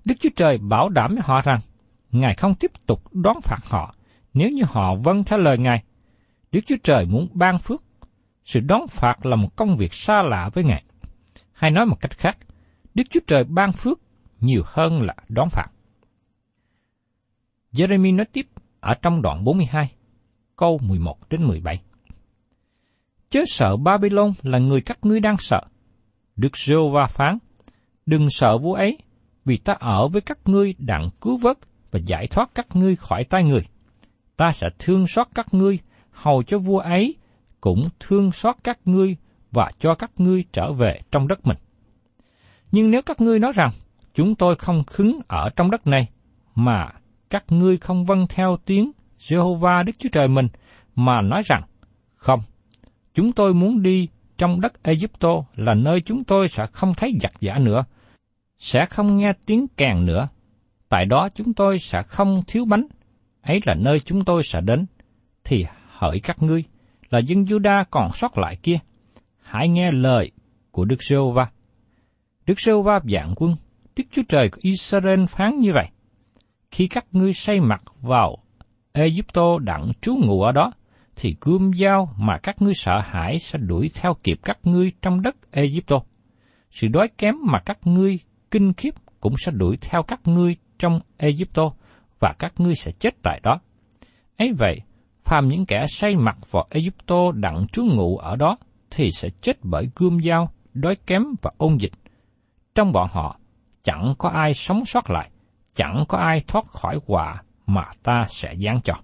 Đức 0.04 0.14
Chúa 0.20 0.28
Trời 0.36 0.58
bảo 0.58 0.88
đảm 0.88 1.14
với 1.14 1.22
họ 1.24 1.40
rằng, 1.40 1.60
Ngài 2.10 2.34
không 2.34 2.54
tiếp 2.54 2.70
tục 2.86 3.02
đón 3.12 3.36
phạt 3.42 3.60
họ 3.64 3.94
nếu 4.34 4.50
như 4.50 4.62
họ 4.66 4.94
vâng 4.94 5.24
theo 5.24 5.38
lời 5.38 5.58
Ngài. 5.58 5.84
Đức 6.52 6.60
Chúa 6.66 6.76
Trời 6.82 7.06
muốn 7.06 7.28
ban 7.32 7.58
phước. 7.58 7.82
Sự 8.44 8.60
đón 8.60 8.88
phạt 8.88 9.26
là 9.26 9.36
một 9.36 9.56
công 9.56 9.76
việc 9.76 9.92
xa 9.92 10.22
lạ 10.22 10.50
với 10.54 10.64
Ngài. 10.64 10.84
Hay 11.52 11.70
nói 11.70 11.86
một 11.86 11.96
cách 12.00 12.18
khác, 12.18 12.38
Đức 12.94 13.04
Chúa 13.10 13.20
Trời 13.26 13.44
ban 13.44 13.72
phước 13.72 14.00
nhiều 14.40 14.62
hơn 14.66 15.02
là 15.02 15.14
đón 15.28 15.48
phạt. 15.50 15.68
Jeremy 17.72 18.16
nói 18.16 18.26
tiếp 18.32 18.46
ở 18.80 18.94
trong 19.02 19.22
đoạn 19.22 19.44
42, 19.44 19.92
câu 20.56 20.78
11 20.82 21.28
đến 21.30 21.44
17. 21.44 21.80
Chớ 23.30 23.44
sợ 23.46 23.76
Babylon 23.76 24.30
là 24.42 24.58
người 24.58 24.80
các 24.80 24.98
ngươi 25.02 25.20
đang 25.20 25.36
sợ. 25.38 25.60
Đức 26.36 26.56
giê 26.56 26.74
va 26.92 27.06
phán, 27.06 27.38
đừng 28.06 28.30
sợ 28.30 28.58
vua 28.58 28.74
ấy, 28.74 28.98
vì 29.44 29.56
ta 29.56 29.72
ở 29.80 30.08
với 30.08 30.20
các 30.20 30.38
ngươi 30.44 30.74
đặng 30.78 31.10
cứu 31.20 31.36
vớt 31.36 31.58
và 31.90 32.00
giải 32.06 32.26
thoát 32.26 32.50
các 32.54 32.66
ngươi 32.74 32.96
khỏi 32.96 33.24
tay 33.24 33.44
người. 33.44 33.66
Ta 34.36 34.52
sẽ 34.52 34.68
thương 34.78 35.06
xót 35.06 35.26
các 35.34 35.54
ngươi, 35.54 35.78
hầu 36.10 36.42
cho 36.42 36.58
vua 36.58 36.78
ấy 36.78 37.16
cũng 37.60 37.82
thương 38.00 38.32
xót 38.32 38.56
các 38.64 38.78
ngươi 38.84 39.16
và 39.52 39.70
cho 39.80 39.94
các 39.94 40.10
ngươi 40.16 40.44
trở 40.52 40.72
về 40.72 41.00
trong 41.12 41.28
đất 41.28 41.46
mình. 41.46 41.56
Nhưng 42.72 42.90
nếu 42.90 43.02
các 43.02 43.20
ngươi 43.20 43.38
nói 43.38 43.52
rằng, 43.54 43.70
chúng 44.14 44.34
tôi 44.34 44.56
không 44.56 44.84
khứng 44.84 45.20
ở 45.28 45.50
trong 45.56 45.70
đất 45.70 45.86
này, 45.86 46.08
mà 46.54 46.88
các 47.30 47.44
ngươi 47.48 47.76
không 47.76 48.04
vâng 48.04 48.26
theo 48.28 48.56
tiếng 48.64 48.92
Jehovah 49.18 49.84
Đức 49.84 49.92
Chúa 49.98 50.08
Trời 50.12 50.28
mình, 50.28 50.48
mà 50.94 51.22
nói 51.22 51.42
rằng, 51.44 51.62
không, 52.14 52.40
chúng 53.18 53.32
tôi 53.32 53.54
muốn 53.54 53.82
đi 53.82 54.08
trong 54.36 54.60
đất 54.60 54.82
Egypto 54.82 55.28
là 55.54 55.74
nơi 55.74 56.00
chúng 56.00 56.24
tôi 56.24 56.48
sẽ 56.48 56.66
không 56.72 56.94
thấy 56.94 57.12
giặc 57.20 57.32
giả 57.40 57.58
nữa, 57.58 57.84
sẽ 58.58 58.86
không 58.86 59.16
nghe 59.16 59.32
tiếng 59.46 59.66
kèn 59.76 60.06
nữa. 60.06 60.28
Tại 60.88 61.06
đó 61.06 61.28
chúng 61.34 61.54
tôi 61.54 61.78
sẽ 61.78 62.02
không 62.02 62.42
thiếu 62.46 62.64
bánh, 62.64 62.86
ấy 63.42 63.60
là 63.64 63.74
nơi 63.74 64.00
chúng 64.00 64.24
tôi 64.24 64.42
sẽ 64.42 64.60
đến. 64.60 64.86
Thì 65.44 65.64
hỡi 65.88 66.20
các 66.20 66.42
ngươi, 66.42 66.64
là 67.10 67.18
dân 67.18 67.44
Juda 67.44 67.84
còn 67.90 68.12
sót 68.12 68.38
lại 68.38 68.56
kia, 68.56 68.78
hãy 69.42 69.68
nghe 69.68 69.90
lời 69.90 70.30
của 70.70 70.84
Đức 70.84 71.02
giê 71.02 71.16
va 71.34 71.50
Đức 72.46 72.60
giê 72.60 72.72
va 72.84 73.00
dạng 73.04 73.32
quân, 73.36 73.56
Đức 73.96 74.04
Chúa 74.12 74.22
Trời 74.28 74.48
của 74.48 74.58
Israel 74.62 75.24
phán 75.26 75.60
như 75.60 75.72
vậy. 75.72 75.86
Khi 76.70 76.88
các 76.88 77.06
ngươi 77.12 77.32
say 77.32 77.60
mặt 77.60 77.82
vào 78.00 78.36
Egypto 78.92 79.58
đặng 79.58 79.90
trú 80.00 80.16
ngụ 80.16 80.42
ở 80.42 80.52
đó, 80.52 80.72
thì 81.20 81.36
gươm 81.40 81.70
dao 81.74 82.14
mà 82.18 82.38
các 82.42 82.62
ngươi 82.62 82.74
sợ 82.74 83.00
hãi 83.04 83.38
sẽ 83.38 83.58
đuổi 83.58 83.90
theo 83.94 84.14
kịp 84.22 84.38
các 84.42 84.58
ngươi 84.62 84.92
trong 85.02 85.22
đất 85.22 85.36
Egypto. 85.52 86.00
Sự 86.70 86.88
đói 86.88 87.08
kém 87.18 87.34
mà 87.42 87.58
các 87.58 87.78
ngươi 87.84 88.18
kinh 88.50 88.72
khiếp 88.72 88.94
cũng 89.20 89.34
sẽ 89.38 89.52
đuổi 89.52 89.76
theo 89.80 90.02
các 90.02 90.20
ngươi 90.24 90.56
trong 90.78 91.00
Egypto, 91.16 91.72
và 92.20 92.34
các 92.38 92.52
ngươi 92.58 92.74
sẽ 92.74 92.92
chết 92.92 93.14
tại 93.22 93.40
đó. 93.42 93.60
ấy 94.36 94.52
vậy, 94.58 94.80
phàm 95.24 95.48
những 95.48 95.66
kẻ 95.66 95.86
say 95.88 96.16
mặt 96.16 96.36
vào 96.50 96.66
Egypto 96.70 97.32
đặng 97.32 97.66
trú 97.72 97.84
ngụ 97.84 98.16
ở 98.16 98.36
đó, 98.36 98.58
thì 98.90 99.10
sẽ 99.10 99.28
chết 99.40 99.56
bởi 99.62 99.90
gươm 99.96 100.20
dao, 100.22 100.50
đói 100.74 100.96
kém 101.06 101.22
và 101.42 101.50
ôn 101.56 101.76
dịch. 101.76 101.92
Trong 102.74 102.92
bọn 102.92 103.08
họ, 103.12 103.38
chẳng 103.82 104.14
có 104.18 104.28
ai 104.28 104.54
sống 104.54 104.84
sót 104.84 105.10
lại, 105.10 105.30
chẳng 105.74 106.04
có 106.08 106.18
ai 106.18 106.42
thoát 106.46 106.66
khỏi 106.66 106.98
quả 107.06 107.42
mà 107.66 107.84
ta 108.02 108.24
sẽ 108.28 108.54
giáng 108.56 108.80
cho. 108.84 108.94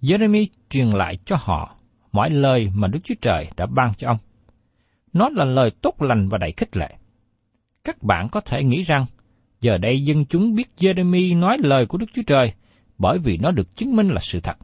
Jeremy 0.00 0.46
truyền 0.70 0.86
lại 0.86 1.18
cho 1.24 1.36
họ 1.38 1.76
mọi 2.12 2.30
lời 2.30 2.70
mà 2.74 2.88
Đức 2.88 2.98
Chúa 3.04 3.14
Trời 3.20 3.50
đã 3.56 3.66
ban 3.66 3.94
cho 3.94 4.08
ông. 4.08 4.18
Nó 5.12 5.28
là 5.28 5.44
lời 5.44 5.70
tốt 5.70 6.02
lành 6.02 6.28
và 6.28 6.38
đầy 6.38 6.52
khích 6.56 6.76
lệ. 6.76 6.96
Các 7.84 8.02
bạn 8.02 8.28
có 8.32 8.40
thể 8.40 8.64
nghĩ 8.64 8.82
rằng, 8.82 9.06
giờ 9.60 9.78
đây 9.78 10.04
dân 10.04 10.24
chúng 10.24 10.54
biết 10.54 10.68
Jeremy 10.76 11.38
nói 11.38 11.58
lời 11.60 11.86
của 11.86 11.98
Đức 11.98 12.06
Chúa 12.14 12.22
Trời 12.26 12.52
bởi 12.98 13.18
vì 13.18 13.36
nó 13.36 13.50
được 13.50 13.76
chứng 13.76 13.96
minh 13.96 14.08
là 14.08 14.20
sự 14.20 14.40
thật. 14.40 14.56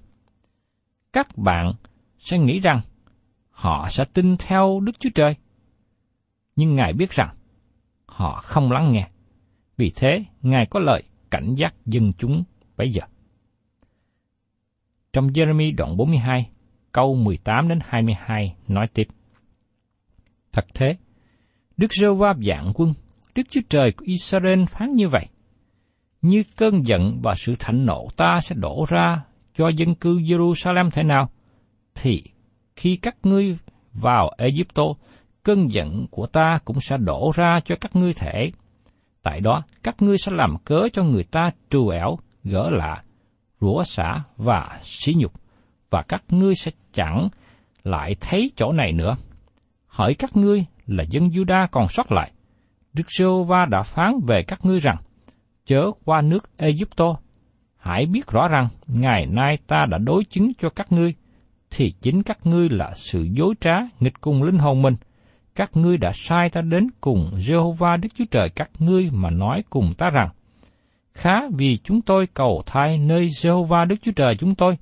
Các 1.12 1.38
bạn 1.38 1.72
sẽ 2.18 2.38
nghĩ 2.38 2.58
rằng 2.58 2.80
họ 3.50 3.88
sẽ 3.90 4.04
tin 4.04 4.36
theo 4.36 4.80
Đức 4.80 5.00
Chúa 5.00 5.10
Trời. 5.14 5.34
Nhưng 6.56 6.76
Ngài 6.76 6.92
biết 6.92 7.10
rằng 7.10 7.34
họ 8.06 8.40
không 8.44 8.72
lắng 8.72 8.92
nghe. 8.92 9.08
Vì 9.76 9.92
thế, 9.94 10.24
Ngài 10.42 10.66
có 10.66 10.80
lời 10.80 11.02
cảnh 11.30 11.54
giác 11.54 11.74
dân 11.86 12.12
chúng 12.18 12.44
bây 12.76 12.90
giờ 12.90 13.02
trong 15.12 15.26
Jeremy 15.26 15.76
đoạn 15.76 15.96
42, 15.96 16.48
câu 16.92 17.14
18 17.14 17.68
đến 17.68 17.78
22 17.84 18.54
nói 18.68 18.86
tiếp. 18.94 19.08
Thật 20.52 20.66
thế, 20.74 20.96
Đức 21.76 21.92
giê 21.92 22.08
va 22.08 22.34
dạng 22.46 22.72
quân, 22.74 22.94
Đức 23.34 23.42
Chúa 23.50 23.60
Trời 23.68 23.92
của 23.92 24.04
Israel 24.08 24.64
phán 24.64 24.94
như 24.94 25.08
vậy. 25.08 25.26
Như 26.22 26.42
cơn 26.56 26.86
giận 26.86 27.20
và 27.22 27.34
sự 27.34 27.54
thạnh 27.58 27.86
nộ 27.86 28.08
ta 28.16 28.38
sẽ 28.42 28.54
đổ 28.58 28.84
ra 28.88 29.24
cho 29.56 29.68
dân 29.68 29.94
cư 29.94 30.18
Jerusalem 30.18 30.90
thế 30.90 31.02
nào, 31.02 31.30
thì 31.94 32.22
khi 32.76 32.96
các 32.96 33.16
ngươi 33.22 33.56
vào 33.92 34.30
Egypto, 34.38 34.82
cơn 35.42 35.72
giận 35.72 36.06
của 36.10 36.26
ta 36.26 36.58
cũng 36.64 36.80
sẽ 36.80 36.96
đổ 36.96 37.32
ra 37.34 37.60
cho 37.64 37.76
các 37.80 37.96
ngươi 37.96 38.14
thể. 38.14 38.50
Tại 39.22 39.40
đó, 39.40 39.62
các 39.82 40.02
ngươi 40.02 40.18
sẽ 40.18 40.32
làm 40.34 40.56
cớ 40.64 40.88
cho 40.92 41.02
người 41.02 41.24
ta 41.24 41.50
trù 41.70 41.88
ẻo, 41.88 42.16
gỡ 42.44 42.70
lạ, 42.70 43.02
rủa 43.62 43.82
xả 43.82 44.22
và 44.36 44.78
sỉ 44.82 45.14
nhục, 45.16 45.32
và 45.90 46.02
các 46.02 46.22
ngươi 46.28 46.54
sẽ 46.54 46.70
chẳng 46.92 47.28
lại 47.84 48.16
thấy 48.20 48.50
chỗ 48.56 48.72
này 48.72 48.92
nữa. 48.92 49.16
Hỏi 49.86 50.14
các 50.14 50.36
ngươi 50.36 50.64
là 50.86 51.04
dân 51.10 51.28
Juda 51.28 51.66
còn 51.70 51.88
sót 51.88 52.12
lại. 52.12 52.32
Đức 52.92 53.04
giê 53.18 53.26
va 53.46 53.66
đã 53.70 53.82
phán 53.82 54.12
về 54.26 54.42
các 54.42 54.64
ngươi 54.64 54.80
rằng, 54.80 54.96
chớ 55.66 55.90
qua 56.04 56.20
nước 56.20 56.50
Egypto. 56.56 57.16
Hãy 57.76 58.06
biết 58.06 58.26
rõ 58.26 58.48
rằng, 58.48 58.68
ngày 58.86 59.26
nay 59.26 59.58
ta 59.66 59.86
đã 59.90 59.98
đối 59.98 60.24
chứng 60.24 60.52
cho 60.60 60.70
các 60.70 60.92
ngươi, 60.92 61.14
thì 61.70 61.94
chính 62.00 62.22
các 62.22 62.38
ngươi 62.46 62.68
là 62.68 62.92
sự 62.96 63.22
dối 63.22 63.54
trá 63.60 63.74
nghịch 64.00 64.20
cùng 64.20 64.42
linh 64.42 64.58
hồn 64.58 64.82
mình. 64.82 64.96
Các 65.54 65.70
ngươi 65.76 65.96
đã 65.96 66.10
sai 66.14 66.48
ta 66.48 66.62
đến 66.62 66.86
cùng 67.00 67.30
Jehovah 67.36 68.00
Đức 68.00 68.08
Chúa 68.18 68.24
Trời 68.30 68.48
các 68.48 68.70
ngươi 68.78 69.10
mà 69.12 69.30
nói 69.30 69.64
cùng 69.70 69.94
ta 69.98 70.10
rằng, 70.10 70.28
khá 71.14 71.40
vì 71.56 71.76
chúng 71.84 72.02
tôi 72.02 72.26
cầu 72.34 72.62
thai 72.66 72.98
nơi 72.98 73.28
Jehovah 73.28 73.86
Đức 73.86 73.96
Chúa 74.02 74.12
Trời 74.12 74.36
chúng 74.36 74.54
tôi, 74.54 74.78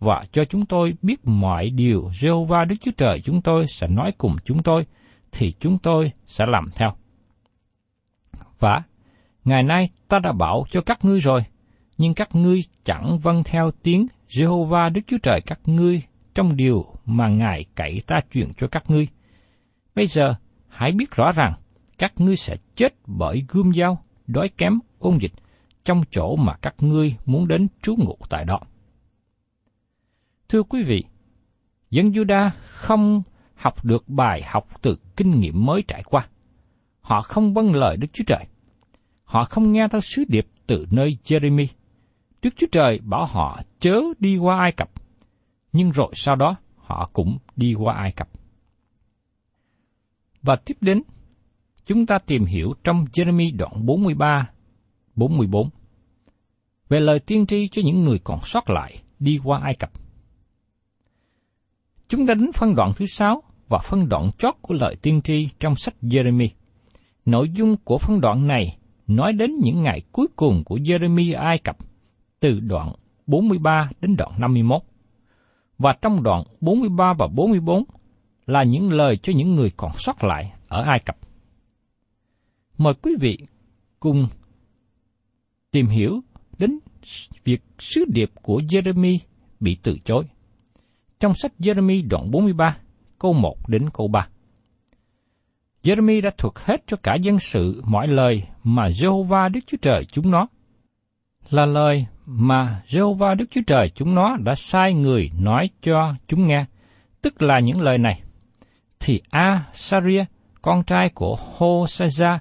và 0.00 0.24
cho 0.32 0.44
chúng 0.44 0.66
tôi 0.66 0.94
biết 1.02 1.20
mọi 1.24 1.70
điều 1.70 2.10
Jehovah 2.20 2.66
Đức 2.66 2.76
Chúa 2.80 2.90
Trời 2.96 3.20
chúng 3.24 3.42
tôi 3.42 3.66
sẽ 3.68 3.86
nói 3.88 4.12
cùng 4.18 4.36
chúng 4.44 4.62
tôi, 4.62 4.86
thì 5.32 5.54
chúng 5.60 5.78
tôi 5.78 6.12
sẽ 6.26 6.44
làm 6.48 6.70
theo. 6.74 6.90
Và 8.58 8.82
ngày 9.44 9.62
nay 9.62 9.90
ta 10.08 10.18
đã 10.18 10.32
bảo 10.32 10.64
cho 10.70 10.80
các 10.80 11.04
ngươi 11.04 11.20
rồi, 11.20 11.44
nhưng 11.98 12.14
các 12.14 12.34
ngươi 12.34 12.60
chẳng 12.84 13.18
vâng 13.18 13.42
theo 13.44 13.70
tiếng 13.82 14.06
Jehovah 14.28 14.92
Đức 14.92 15.00
Chúa 15.06 15.18
Trời 15.22 15.40
các 15.46 15.60
ngươi 15.66 16.02
trong 16.34 16.56
điều 16.56 16.86
mà 17.04 17.28
Ngài 17.28 17.64
cậy 17.74 18.02
ta 18.06 18.20
truyền 18.32 18.52
cho 18.58 18.66
các 18.66 18.90
ngươi. 18.90 19.08
Bây 19.94 20.06
giờ, 20.06 20.34
hãy 20.68 20.92
biết 20.92 21.10
rõ 21.10 21.32
rằng, 21.32 21.52
các 21.98 22.12
ngươi 22.16 22.36
sẽ 22.36 22.56
chết 22.76 22.94
bởi 23.06 23.44
gươm 23.48 23.72
dao, 23.72 24.04
đói 24.26 24.48
kém, 24.48 24.78
ôn 24.98 25.18
dịch, 25.18 25.32
trong 25.84 26.02
chỗ 26.10 26.36
mà 26.36 26.56
các 26.62 26.74
ngươi 26.78 27.16
muốn 27.26 27.48
đến 27.48 27.68
trú 27.82 27.96
ngụ 27.96 28.16
tại 28.28 28.44
đó. 28.44 28.60
Thưa 30.48 30.62
quý 30.62 30.82
vị, 30.82 31.04
dân 31.90 32.10
Juda 32.10 32.50
không 32.64 33.22
học 33.54 33.84
được 33.84 34.08
bài 34.08 34.42
học 34.42 34.82
từ 34.82 34.96
kinh 35.16 35.40
nghiệm 35.40 35.66
mới 35.66 35.82
trải 35.88 36.02
qua. 36.02 36.28
Họ 37.00 37.20
không 37.20 37.54
vâng 37.54 37.74
lời 37.74 37.96
Đức 37.96 38.08
Chúa 38.12 38.24
Trời. 38.26 38.46
Họ 39.24 39.44
không 39.44 39.72
nghe 39.72 39.88
theo 39.88 40.00
sứ 40.00 40.24
điệp 40.28 40.46
từ 40.66 40.86
nơi 40.90 41.18
Jeremy. 41.24 41.66
Đức 42.42 42.50
Chúa 42.56 42.66
Trời 42.72 42.98
bảo 42.98 43.26
họ 43.26 43.60
chớ 43.80 44.00
đi 44.18 44.36
qua 44.36 44.58
Ai 44.58 44.72
Cập. 44.72 44.90
Nhưng 45.72 45.90
rồi 45.90 46.10
sau 46.14 46.36
đó 46.36 46.56
họ 46.76 47.10
cũng 47.12 47.38
đi 47.56 47.74
qua 47.74 47.94
Ai 47.94 48.12
Cập. 48.12 48.28
Và 50.42 50.56
tiếp 50.56 50.76
đến, 50.80 51.02
chúng 51.86 52.06
ta 52.06 52.18
tìm 52.26 52.44
hiểu 52.44 52.74
trong 52.84 53.04
Jeremy 53.12 53.56
đoạn 53.56 53.86
43, 53.86 54.50
44 55.14 55.70
về 56.88 57.00
lời 57.00 57.20
tiên 57.20 57.46
tri 57.46 57.68
cho 57.68 57.82
những 57.84 58.04
người 58.04 58.18
còn 58.24 58.38
sót 58.42 58.70
lại 58.70 59.02
đi 59.18 59.40
qua 59.44 59.60
Ai 59.62 59.74
Cập. 59.74 59.90
Chúng 62.08 62.26
ta 62.26 62.34
đến 62.34 62.52
phân 62.52 62.74
đoạn 62.74 62.90
thứ 62.96 63.06
sáu 63.06 63.42
và 63.68 63.78
phân 63.78 64.08
đoạn 64.08 64.30
chót 64.38 64.54
của 64.60 64.74
lời 64.74 64.96
tiên 65.02 65.20
tri 65.24 65.48
trong 65.60 65.76
sách 65.76 65.94
Jeremy. 66.02 66.48
Nội 67.24 67.48
dung 67.48 67.76
của 67.84 67.98
phân 67.98 68.20
đoạn 68.20 68.46
này 68.46 68.78
nói 69.06 69.32
đến 69.32 69.50
những 69.62 69.82
ngày 69.82 70.02
cuối 70.12 70.26
cùng 70.36 70.62
của 70.64 70.76
Jeremy 70.76 71.40
Ai 71.40 71.58
Cập, 71.58 71.76
từ 72.40 72.60
đoạn 72.60 72.92
43 73.26 73.90
đến 74.00 74.16
đoạn 74.16 74.32
51. 74.38 74.82
Và 75.78 75.96
trong 76.02 76.22
đoạn 76.22 76.44
43 76.60 77.12
và 77.18 77.26
44 77.26 77.84
là 78.46 78.62
những 78.62 78.92
lời 78.92 79.16
cho 79.22 79.32
những 79.36 79.54
người 79.54 79.70
còn 79.76 79.92
sót 79.98 80.24
lại 80.24 80.52
ở 80.68 80.82
Ai 80.82 80.98
Cập. 80.98 81.16
Mời 82.78 82.94
quý 82.94 83.12
vị 83.20 83.38
cùng 84.00 84.28
tìm 85.72 85.86
hiểu 85.86 86.20
đến 86.58 86.78
việc 87.44 87.62
sứ 87.78 88.04
điệp 88.08 88.30
của 88.42 88.60
Jeremy 88.60 89.18
bị 89.60 89.76
từ 89.82 89.98
chối. 90.04 90.24
Trong 91.20 91.34
sách 91.34 91.52
Jeremy 91.58 92.08
đoạn 92.08 92.30
43, 92.30 92.76
câu 93.18 93.32
1 93.32 93.68
đến 93.68 93.90
câu 93.94 94.08
3. 94.08 94.28
Jeremy 95.82 96.22
đã 96.22 96.30
thuật 96.38 96.52
hết 96.56 96.76
cho 96.86 96.96
cả 97.02 97.14
dân 97.14 97.38
sự 97.38 97.82
mọi 97.86 98.08
lời 98.08 98.42
mà 98.64 98.88
Jehovah 98.88 99.52
Đức 99.52 99.60
Chúa 99.66 99.76
Trời 99.82 100.04
chúng 100.04 100.30
nó. 100.30 100.46
Là 101.50 101.66
lời 101.66 102.06
mà 102.26 102.82
Jehovah 102.88 103.36
Đức 103.36 103.44
Chúa 103.50 103.60
Trời 103.66 103.90
chúng 103.94 104.14
nó 104.14 104.36
đã 104.36 104.54
sai 104.54 104.94
người 104.94 105.30
nói 105.40 105.70
cho 105.82 106.14
chúng 106.28 106.46
nghe, 106.46 106.64
tức 107.22 107.42
là 107.42 107.60
những 107.60 107.80
lời 107.80 107.98
này. 107.98 108.22
Thì 109.00 109.20
A. 109.30 109.64
Saria, 109.72 110.24
con 110.62 110.84
trai 110.84 111.08
của 111.08 111.36
Hosaja, 111.58 112.38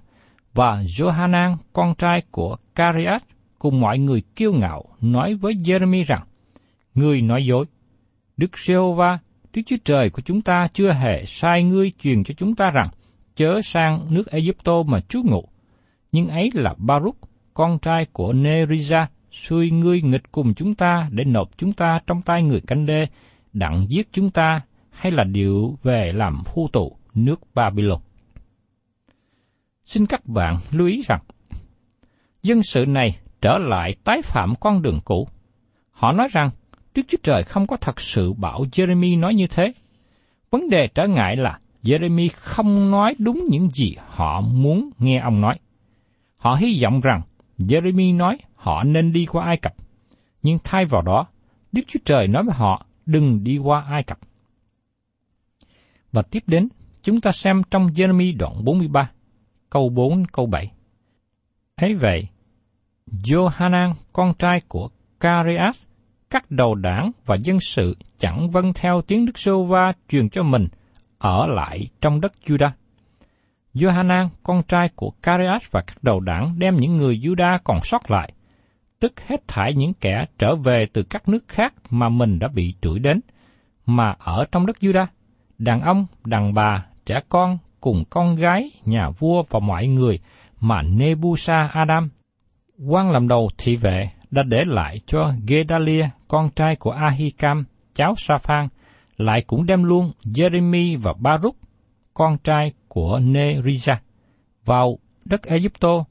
và 0.54 0.84
Johanan, 0.84 1.56
con 1.74 1.96
trai 1.96 2.22
của 2.32 2.58
Cariat, 2.76 3.24
cùng 3.60 3.82
mọi 3.82 4.00
người 4.00 4.22
kiêu 4.36 4.54
ngạo 4.54 4.86
nói 5.02 5.34
với 5.34 5.54
Jeremy 5.54 6.04
rằng, 6.06 6.24
Ngươi 6.96 7.22
nói 7.22 7.46
dối. 7.46 7.66
Đức 8.38 8.58
Giê-hô-va, 8.58 9.20
Đức 9.54 9.62
Chúa 9.66 9.78
Trời 9.86 10.10
của 10.10 10.22
chúng 10.22 10.42
ta 10.42 10.68
chưa 10.74 10.92
hề 10.92 11.26
sai 11.26 11.64
ngươi 11.64 11.92
truyền 12.04 12.24
cho 12.24 12.34
chúng 12.38 12.56
ta 12.56 12.72
rằng, 12.72 12.88
chớ 13.36 13.62
sang 13.64 14.06
nước 14.10 14.32
Egypto 14.32 14.84
mà 14.84 15.02
trú 15.02 15.22
ngụ. 15.24 15.48
Nhưng 16.12 16.28
ấy 16.28 16.50
là 16.54 16.76
Baruch, 16.78 17.18
con 17.54 17.80
trai 17.80 18.06
của 18.14 18.34
Neriza, 18.34 19.06
xuôi 19.32 19.70
ngươi 19.70 20.02
nghịch 20.02 20.32
cùng 20.32 20.54
chúng 20.54 20.76
ta 20.76 21.10
để 21.12 21.24
nộp 21.24 21.58
chúng 21.58 21.74
ta 21.74 22.00
trong 22.08 22.22
tay 22.22 22.44
người 22.44 22.62
canh 22.62 22.86
đê, 22.86 23.08
đặng 23.54 23.86
giết 23.90 24.08
chúng 24.12 24.32
ta, 24.32 24.62
hay 24.90 25.12
là 25.12 25.24
điệu 25.24 25.78
về 25.84 26.12
làm 26.14 26.44
phu 26.44 26.68
tụ 26.74 26.98
nước 27.14 27.40
Babylon. 27.56 28.00
Xin 29.92 30.06
các 30.06 30.26
bạn 30.26 30.58
lưu 30.72 30.88
ý 30.88 31.02
rằng, 31.06 31.20
dân 32.44 32.64
sự 32.64 32.86
này 32.86 33.20
trở 33.42 33.58
lại 33.58 33.96
tái 34.04 34.22
phạm 34.22 34.54
con 34.60 34.82
đường 34.82 35.00
cũ. 35.06 35.28
Họ 35.92 36.12
nói 36.12 36.28
rằng, 36.32 36.50
Đức 36.96 37.02
Chúa 37.08 37.18
Trời 37.24 37.44
không 37.44 37.68
có 37.68 37.78
thật 37.78 38.02
sự 38.02 38.34
bảo 38.34 38.66
Jeremy 38.72 39.20
nói 39.20 39.34
như 39.34 39.48
thế. 39.48 39.74
Vấn 40.52 40.70
đề 40.70 40.88
trở 40.88 41.08
ngại 41.08 41.36
là 41.36 41.60
Jeremy 41.84 42.30
không 42.34 42.92
nói 42.92 43.16
đúng 43.20 43.46
những 43.50 43.70
gì 43.70 43.96
họ 44.08 44.42
muốn 44.42 44.90
nghe 45.00 45.20
ông 45.20 45.42
nói. 45.42 45.60
Họ 46.38 46.56
hy 46.56 46.80
vọng 46.84 47.02
rằng 47.02 47.22
Jeremy 47.58 48.18
nói 48.18 48.38
họ 48.56 48.84
nên 48.84 49.12
đi 49.12 49.26
qua 49.26 49.46
Ai 49.46 49.58
Cập, 49.58 49.74
nhưng 50.44 50.58
thay 50.64 50.86
vào 50.86 51.02
đó, 51.02 51.28
Đức 51.72 51.82
Chúa 51.88 52.00
Trời 52.06 52.28
nói 52.28 52.44
với 52.44 52.56
họ 52.56 52.86
đừng 53.06 53.44
đi 53.44 53.58
qua 53.58 53.86
Ai 53.90 54.04
Cập. 54.04 54.20
Và 56.12 56.22
tiếp 56.22 56.44
đến, 56.48 56.70
chúng 57.04 57.22
ta 57.22 57.32
xem 57.32 57.62
trong 57.72 57.88
Jeremy 57.88 58.38
đoạn 58.38 58.66
43, 58.66 59.12
câu 59.72 59.90
4 59.90 60.26
câu 60.26 60.46
7. 60.46 60.72
Ấy 61.76 61.96
vậy, 61.96 62.28
Johanan, 63.24 63.94
con 64.14 64.34
trai 64.40 64.62
của 64.68 64.90
Carias, 65.20 65.84
các 66.30 66.52
đầu 66.52 66.76
đảng 66.76 67.12
và 67.26 67.36
dân 67.36 67.60
sự 67.60 67.98
chẳng 68.18 68.50
vâng 68.52 68.74
theo 68.74 69.02
tiếng 69.02 69.26
Đức 69.26 69.40
Sô 69.40 69.64
Va 69.64 69.94
truyền 70.10 70.30
cho 70.30 70.44
mình 70.44 70.68
ở 71.18 71.48
lại 71.48 71.88
trong 72.02 72.22
đất 72.22 72.34
Juda 72.46 72.70
Johanan, 73.74 74.30
con 74.44 74.64
trai 74.64 74.90
của 74.96 75.12
Carias 75.24 75.72
và 75.72 75.82
các 75.82 76.04
đầu 76.04 76.20
đảng 76.20 76.60
đem 76.60 76.76
những 76.80 76.98
người 76.98 77.18
Juda 77.18 77.60
còn 77.64 77.80
sót 77.84 78.12
lại, 78.12 78.34
tức 79.00 79.14
hết 79.28 79.48
thải 79.48 79.74
những 79.74 79.94
kẻ 79.94 80.26
trở 80.38 80.56
về 80.56 80.86
từ 80.94 81.04
các 81.04 81.30
nước 81.30 81.48
khác 81.48 81.74
mà 81.90 82.10
mình 82.10 82.40
đã 82.40 82.48
bị 82.48 82.76
đuổi 82.82 83.00
đến, 83.00 83.20
mà 83.86 84.16
ở 84.20 84.46
trong 84.52 84.66
đất 84.66 84.78
Juda 84.82 85.06
đàn 85.58 85.82
ông, 85.82 86.06
đàn 86.26 86.54
bà, 86.54 86.86
trẻ 87.06 87.22
con 87.30 87.58
cùng 87.82 88.04
con 88.10 88.36
gái, 88.36 88.72
nhà 88.86 89.10
vua 89.10 89.44
và 89.50 89.60
mọi 89.60 89.88
người 89.88 90.20
mà 90.60 90.82
Nebusa 90.82 91.70
Adam, 91.74 92.10
quan 92.88 93.12
làm 93.12 93.28
đầu 93.28 93.50
thị 93.58 93.76
vệ 93.76 94.10
đã 94.32 94.44
để 94.44 94.64
lại 94.66 95.02
cho 95.06 95.34
Gedalia, 95.48 96.10
con 96.28 96.50
trai 96.56 96.76
của 96.76 96.92
Ahikam, 96.92 97.66
cháu 97.96 98.14
Saphan, 98.18 98.68
lại 99.18 99.42
cũng 99.48 99.66
đem 99.66 99.84
luôn 99.84 100.12
Jeremy 100.24 100.98
và 101.02 101.14
Baruch, 101.20 101.56
con 102.14 102.38
trai 102.38 102.74
của 102.88 103.20
Neriza, 103.20 103.96
vào 104.66 104.98
đất 105.26 105.44
Egypto, 105.44 106.06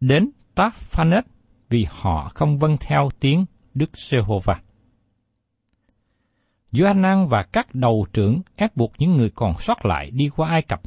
đến 0.00 0.30
Taphanet 0.54 1.24
vì 1.68 1.86
họ 1.90 2.30
không 2.34 2.58
vâng 2.58 2.76
theo 2.80 3.08
tiếng 3.20 3.44
Đức 3.74 3.90
Giê-hô-va. 3.96 4.60
Johanan 6.72 7.28
và 7.28 7.42
các 7.52 7.74
đầu 7.74 8.06
trưởng 8.12 8.40
ép 8.56 8.76
buộc 8.76 8.92
những 8.98 9.16
người 9.16 9.30
còn 9.30 9.58
sót 9.58 9.86
lại 9.86 10.10
đi 10.10 10.28
qua 10.36 10.48
Ai 10.48 10.62
Cập, 10.62 10.80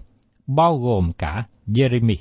bao 0.47 0.77
gồm 0.77 1.11
cả 1.17 1.43
Jeremy. 1.67 2.17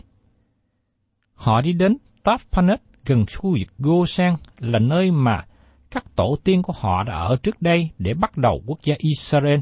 Họ 1.34 1.60
đi 1.60 1.72
đến 1.72 1.96
Tarpanet 2.22 2.80
gần 3.04 3.24
khu 3.36 3.50
vực 3.50 3.68
Gosen 3.78 4.34
là 4.58 4.78
nơi 4.78 5.10
mà 5.10 5.44
các 5.90 6.16
tổ 6.16 6.36
tiên 6.44 6.62
của 6.62 6.72
họ 6.76 7.02
đã 7.02 7.18
ở 7.18 7.36
trước 7.42 7.62
đây 7.62 7.90
để 7.98 8.14
bắt 8.14 8.36
đầu 8.36 8.62
quốc 8.66 8.78
gia 8.82 8.94
Israel, 8.98 9.60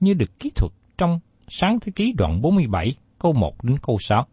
như 0.00 0.14
được 0.14 0.38
kỹ 0.38 0.50
thuật 0.54 0.72
trong 0.98 1.20
sáng 1.48 1.80
thế 1.80 1.92
ký 1.96 2.12
đoạn 2.16 2.42
47, 2.42 2.94
câu 3.18 3.32
1 3.32 3.64
đến 3.64 3.76
câu 3.82 3.98
6. 4.00 4.26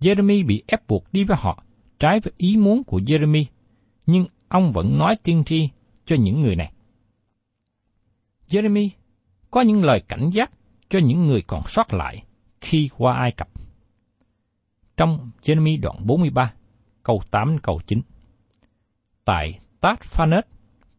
Jeremy 0.00 0.46
bị 0.46 0.62
ép 0.66 0.88
buộc 0.88 1.12
đi 1.12 1.24
với 1.24 1.36
họ, 1.40 1.62
trái 1.98 2.20
với 2.20 2.32
ý 2.36 2.56
muốn 2.56 2.84
của 2.84 2.98
Jeremy, 2.98 3.44
nhưng 4.06 4.26
ông 4.48 4.72
vẫn 4.72 4.98
nói 4.98 5.16
tiên 5.22 5.42
tri 5.46 5.68
cho 6.06 6.16
những 6.16 6.42
người 6.42 6.56
này. 6.56 6.72
Jeremy 8.48 8.88
có 9.50 9.60
những 9.60 9.84
lời 9.84 10.00
cảnh 10.08 10.30
giác 10.32 10.50
cho 10.90 10.98
những 10.98 11.26
người 11.26 11.42
còn 11.42 11.62
sót 11.66 11.94
lại 11.94 12.22
khi 12.64 12.90
qua 12.98 13.14
Ai 13.14 13.32
Cập. 13.32 13.48
Trong 14.96 15.30
Jeremy 15.42 15.80
đoạn 15.80 15.96
43, 16.06 16.52
câu 17.02 17.22
8 17.30 17.58
câu 17.58 17.80
9. 17.86 18.00
Tại 19.24 19.60
Tát 19.80 20.00
Phanet, 20.00 20.46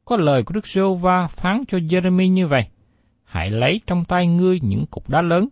có 0.06 0.18
lời 0.18 0.44
của 0.44 0.54
Đức 0.54 0.68
giê 0.68 0.82
va 1.02 1.28
phán 1.28 1.64
cho 1.68 1.78
Jeremy 1.78 2.32
như 2.32 2.48
vậy. 2.48 2.68
Hãy 3.24 3.50
lấy 3.50 3.82
trong 3.88 4.06
tay 4.06 4.28
ngươi 4.28 4.60
những 4.62 4.86
cục 4.86 5.10
đá 5.10 5.22
lớn, 5.22 5.48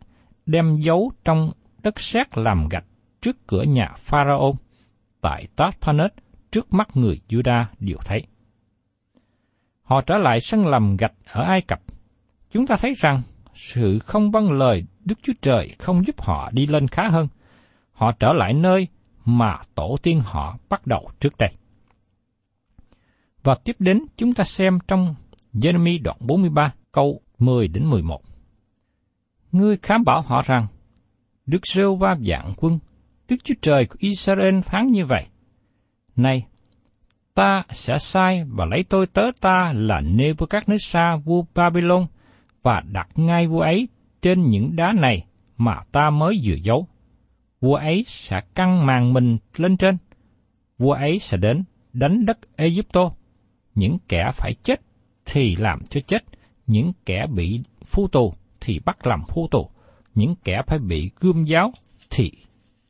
đem 0.45 0.79
giấu 0.79 1.11
trong 1.25 1.51
đất 1.83 1.99
sét 1.99 2.37
làm 2.37 2.67
gạch 2.69 2.85
trước 3.21 3.47
cửa 3.47 3.63
nhà 3.63 3.93
Pharaoh, 3.97 4.55
tại 5.21 5.47
Tát 5.55 5.81
Phanet, 5.81 6.13
trước 6.51 6.73
mắt 6.73 6.89
người 6.93 7.21
Juda 7.29 7.65
đều 7.79 7.97
thấy. 8.05 8.27
Họ 9.83 10.01
trở 10.01 10.17
lại 10.17 10.39
sân 10.39 10.65
làm 10.65 10.97
gạch 10.97 11.13
ở 11.25 11.43
Ai 11.43 11.61
Cập. 11.61 11.81
Chúng 12.51 12.67
ta 12.67 12.75
thấy 12.77 12.93
rằng 12.97 13.21
sự 13.55 13.99
không 13.99 14.31
vâng 14.31 14.51
lời 14.51 14.83
Đức 15.05 15.19
Chúa 15.23 15.33
Trời 15.41 15.75
không 15.79 16.05
giúp 16.05 16.21
họ 16.21 16.49
đi 16.51 16.67
lên 16.67 16.87
khá 16.87 17.09
hơn. 17.09 17.27
Họ 17.91 18.11
trở 18.11 18.33
lại 18.33 18.53
nơi 18.53 18.87
mà 19.25 19.57
tổ 19.75 19.97
tiên 20.03 20.21
họ 20.25 20.57
bắt 20.69 20.87
đầu 20.87 21.09
trước 21.19 21.37
đây. 21.37 21.49
Và 23.43 23.55
tiếp 23.55 23.75
đến 23.79 24.05
chúng 24.17 24.33
ta 24.33 24.43
xem 24.43 24.79
trong 24.87 25.15
Jeremy 25.53 26.01
đoạn 26.03 26.17
43 26.19 26.73
câu 26.91 27.21
10 27.39 27.67
đến 27.67 27.85
11. 27.85 28.21
Ngươi 29.51 29.77
khám 29.77 30.03
bảo 30.03 30.21
họ 30.21 30.41
rằng, 30.41 30.67
Đức 31.45 31.67
rêu 31.67 31.95
va 31.95 32.15
dạng 32.27 32.53
quân, 32.57 32.79
Đức 33.27 33.35
Chúa 33.43 33.53
Trời 33.61 33.85
của 33.85 33.95
Israel 33.99 34.59
phán 34.61 34.85
như 34.91 35.05
vậy. 35.05 35.25
Này, 36.15 36.45
ta 37.33 37.63
sẽ 37.69 37.97
sai 37.97 38.43
và 38.47 38.65
lấy 38.65 38.83
tôi 38.89 39.07
tớ 39.07 39.21
ta 39.41 39.73
là 39.75 40.01
Nebuchadnezzar 40.01 41.19
vua 41.19 41.45
Babylon 41.55 42.05
và 42.63 42.81
đặt 42.91 43.07
ngay 43.15 43.47
vua 43.47 43.61
ấy 43.61 43.87
trên 44.21 44.49
những 44.49 44.75
đá 44.75 44.93
này 44.93 45.25
mà 45.57 45.83
ta 45.91 46.09
mới 46.09 46.41
vừa 46.43 46.55
giấu. 46.55 46.87
Vua 47.61 47.75
ấy 47.75 48.03
sẽ 48.07 48.41
căng 48.55 48.85
màn 48.85 49.13
mình 49.13 49.37
lên 49.55 49.77
trên. 49.77 49.97
Vua 50.77 50.93
ấy 50.93 51.19
sẽ 51.19 51.37
đến 51.37 51.63
đánh 51.93 52.25
đất 52.25 52.39
Egypto. 52.55 53.11
Những 53.75 53.97
kẻ 54.07 54.31
phải 54.33 54.53
chết 54.63 54.81
thì 55.25 55.55
làm 55.55 55.79
cho 55.89 56.01
chết, 56.07 56.23
những 56.67 56.93
kẻ 57.05 57.25
bị 57.35 57.59
phu 57.85 58.07
tù 58.07 58.33
thì 58.61 58.79
bắt 58.85 59.07
làm 59.07 59.23
phu 59.27 59.47
tù, 59.51 59.69
những 60.15 60.35
kẻ 60.43 60.61
phải 60.67 60.79
bị 60.79 61.11
gươm 61.19 61.45
giáo 61.45 61.71
thì 62.09 62.31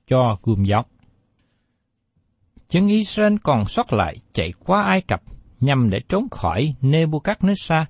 cho 0.07 0.37
gươm 0.43 0.63
giáo. 0.63 0.85
Dân 2.69 2.87
Israel 2.87 3.35
còn 3.43 3.65
sót 3.65 3.93
lại 3.93 4.17
chạy 4.33 4.53
qua 4.65 4.83
Ai 4.83 5.01
Cập 5.01 5.21
nhằm 5.59 5.89
để 5.89 5.99
trốn 6.09 6.29
khỏi 6.29 6.73
Nebuchadnezzar, 6.81 7.85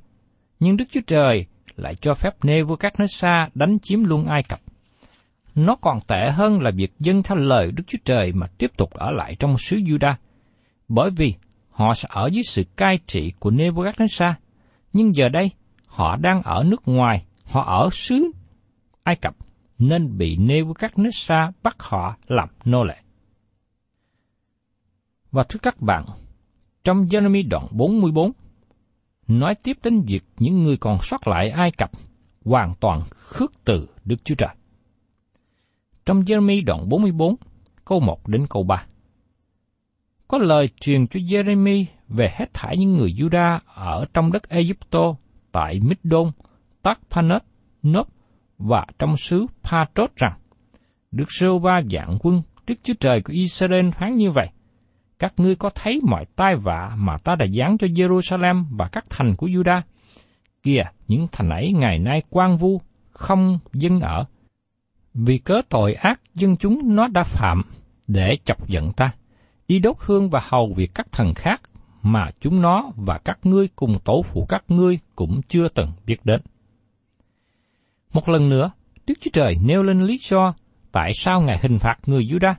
nhưng 0.59 0.77
Đức 0.77 0.85
Chúa 0.91 1.01
Trời 1.07 1.45
lại 1.75 1.95
cho 2.01 2.13
phép 2.13 2.33
Nebuchadnezzar 2.41 3.47
đánh 3.55 3.79
chiếm 3.79 4.03
luôn 4.03 4.25
Ai 4.25 4.43
Cập. 4.43 4.59
Nó 5.55 5.75
còn 5.75 5.99
tệ 6.07 6.31
hơn 6.31 6.61
là 6.61 6.71
việc 6.75 6.93
dân 6.99 7.23
theo 7.23 7.37
lời 7.37 7.71
Đức 7.71 7.83
Chúa 7.87 7.97
Trời 8.05 8.31
mà 8.33 8.47
tiếp 8.57 8.71
tục 8.77 8.93
ở 8.93 9.11
lại 9.11 9.35
trong 9.39 9.57
xứ 9.57 9.77
Juda, 9.77 10.13
bởi 10.87 11.09
vì 11.09 11.33
họ 11.69 11.93
sẽ 11.93 12.07
ở 12.11 12.27
dưới 12.27 12.43
sự 12.43 12.63
cai 12.75 12.99
trị 13.07 13.33
của 13.39 13.51
Nebuchadnezzar, 13.51 14.33
nhưng 14.93 15.15
giờ 15.15 15.29
đây 15.29 15.51
họ 15.87 16.17
đang 16.17 16.41
ở 16.41 16.63
nước 16.67 16.81
ngoài, 16.85 17.25
họ 17.45 17.63
ở 17.63 17.89
xứ 17.91 18.31
Ai 19.03 19.15
Cập, 19.15 19.35
nên 19.79 20.17
bị 20.17 20.37
Nebuchadnezzar 20.37 21.51
bắt 21.63 21.75
họ 21.79 22.17
làm 22.27 22.49
nô 22.65 22.83
lệ. 22.83 22.97
Và 25.31 25.43
thưa 25.43 25.59
các 25.61 25.81
bạn, 25.81 26.05
trong 26.83 27.05
Jeremy 27.05 27.49
đoạn 27.49 27.67
44, 27.71 28.31
nói 29.27 29.55
tiếp 29.55 29.77
đến 29.83 30.01
việc 30.01 30.23
những 30.39 30.63
người 30.63 30.77
còn 30.77 30.97
sót 31.01 31.27
lại 31.27 31.49
Ai 31.49 31.71
Cập 31.71 31.91
hoàn 32.45 32.73
toàn 32.79 33.01
khước 33.09 33.51
từ 33.65 33.87
Đức 34.05 34.15
Chúa 34.23 34.35
Trời. 34.35 34.55
Trong 36.05 36.21
Jeremy 36.21 36.65
đoạn 36.65 36.89
44, 36.89 37.35
câu 37.85 37.99
1 37.99 38.27
đến 38.27 38.45
câu 38.49 38.63
3. 38.63 38.85
Có 40.27 40.37
lời 40.37 40.69
truyền 40.79 41.07
cho 41.07 41.19
Jeremy 41.19 41.85
về 42.07 42.33
hết 42.37 42.53
thải 42.53 42.77
những 42.77 42.93
người 42.93 43.13
Juda 43.17 43.59
ở 43.65 44.05
trong 44.13 44.31
đất 44.31 44.49
Egypto, 44.49 45.15
tại 45.51 45.79
Middon, 45.79 46.31
Takpanet, 46.81 47.43
Nop 47.87 48.07
và 48.57 48.85
trong 48.99 49.17
xứ 49.17 49.45
Patrot 49.63 50.15
rằng, 50.15 50.39
Đức 51.11 51.25
Sêu 51.29 51.59
Ba 51.59 51.81
dạng 51.91 52.17
quân, 52.19 52.41
Đức 52.67 52.75
Chúa 52.83 52.93
Trời 52.99 53.21
của 53.21 53.33
Israel 53.33 53.89
phán 53.89 54.11
như 54.11 54.31
vậy– 54.31 54.49
các 55.23 55.33
ngươi 55.37 55.55
có 55.55 55.69
thấy 55.75 55.99
mọi 56.03 56.25
tai 56.35 56.55
vạ 56.55 56.95
mà 56.97 57.17
ta 57.17 57.35
đã 57.35 57.45
giáng 57.47 57.77
cho 57.77 57.87
Jerusalem 57.87 58.65
và 58.71 58.87
các 58.87 59.03
thành 59.09 59.35
của 59.35 59.47
Juda? 59.47 59.81
Kìa, 60.63 60.83
những 61.07 61.27
thành 61.31 61.49
ấy 61.49 61.73
ngày 61.73 61.99
nay 61.99 62.21
quan 62.29 62.57
vu, 62.57 62.81
không 63.11 63.59
dân 63.73 63.99
ở. 63.99 64.25
Vì 65.13 65.37
cớ 65.37 65.61
tội 65.69 65.93
ác 65.93 66.21
dân 66.35 66.57
chúng 66.57 66.95
nó 66.95 67.07
đã 67.07 67.23
phạm 67.23 67.61
để 68.07 68.37
chọc 68.45 68.67
giận 68.67 68.93
ta, 68.93 69.11
đi 69.67 69.79
đốt 69.79 69.95
hương 69.99 70.29
và 70.29 70.41
hầu 70.43 70.73
việc 70.75 70.91
các 70.95 71.11
thần 71.11 71.33
khác 71.33 71.61
mà 72.01 72.29
chúng 72.39 72.61
nó 72.61 72.91
và 72.95 73.17
các 73.17 73.39
ngươi 73.43 73.67
cùng 73.75 73.99
tổ 74.03 74.21
phụ 74.21 74.45
các 74.49 74.63
ngươi 74.67 74.99
cũng 75.15 75.41
chưa 75.47 75.67
từng 75.67 75.91
biết 76.05 76.17
đến. 76.23 76.41
Một 78.13 78.29
lần 78.29 78.49
nữa, 78.49 78.71
Đức 79.07 79.13
Chúa 79.21 79.31
Trời 79.33 79.55
nêu 79.65 79.83
lên 79.83 80.01
lý 80.01 80.19
do 80.21 80.53
tại 80.91 81.11
sao 81.13 81.41
Ngài 81.41 81.59
hình 81.61 81.79
phạt 81.79 81.97
người 82.05 82.23
Juda. 82.23 82.53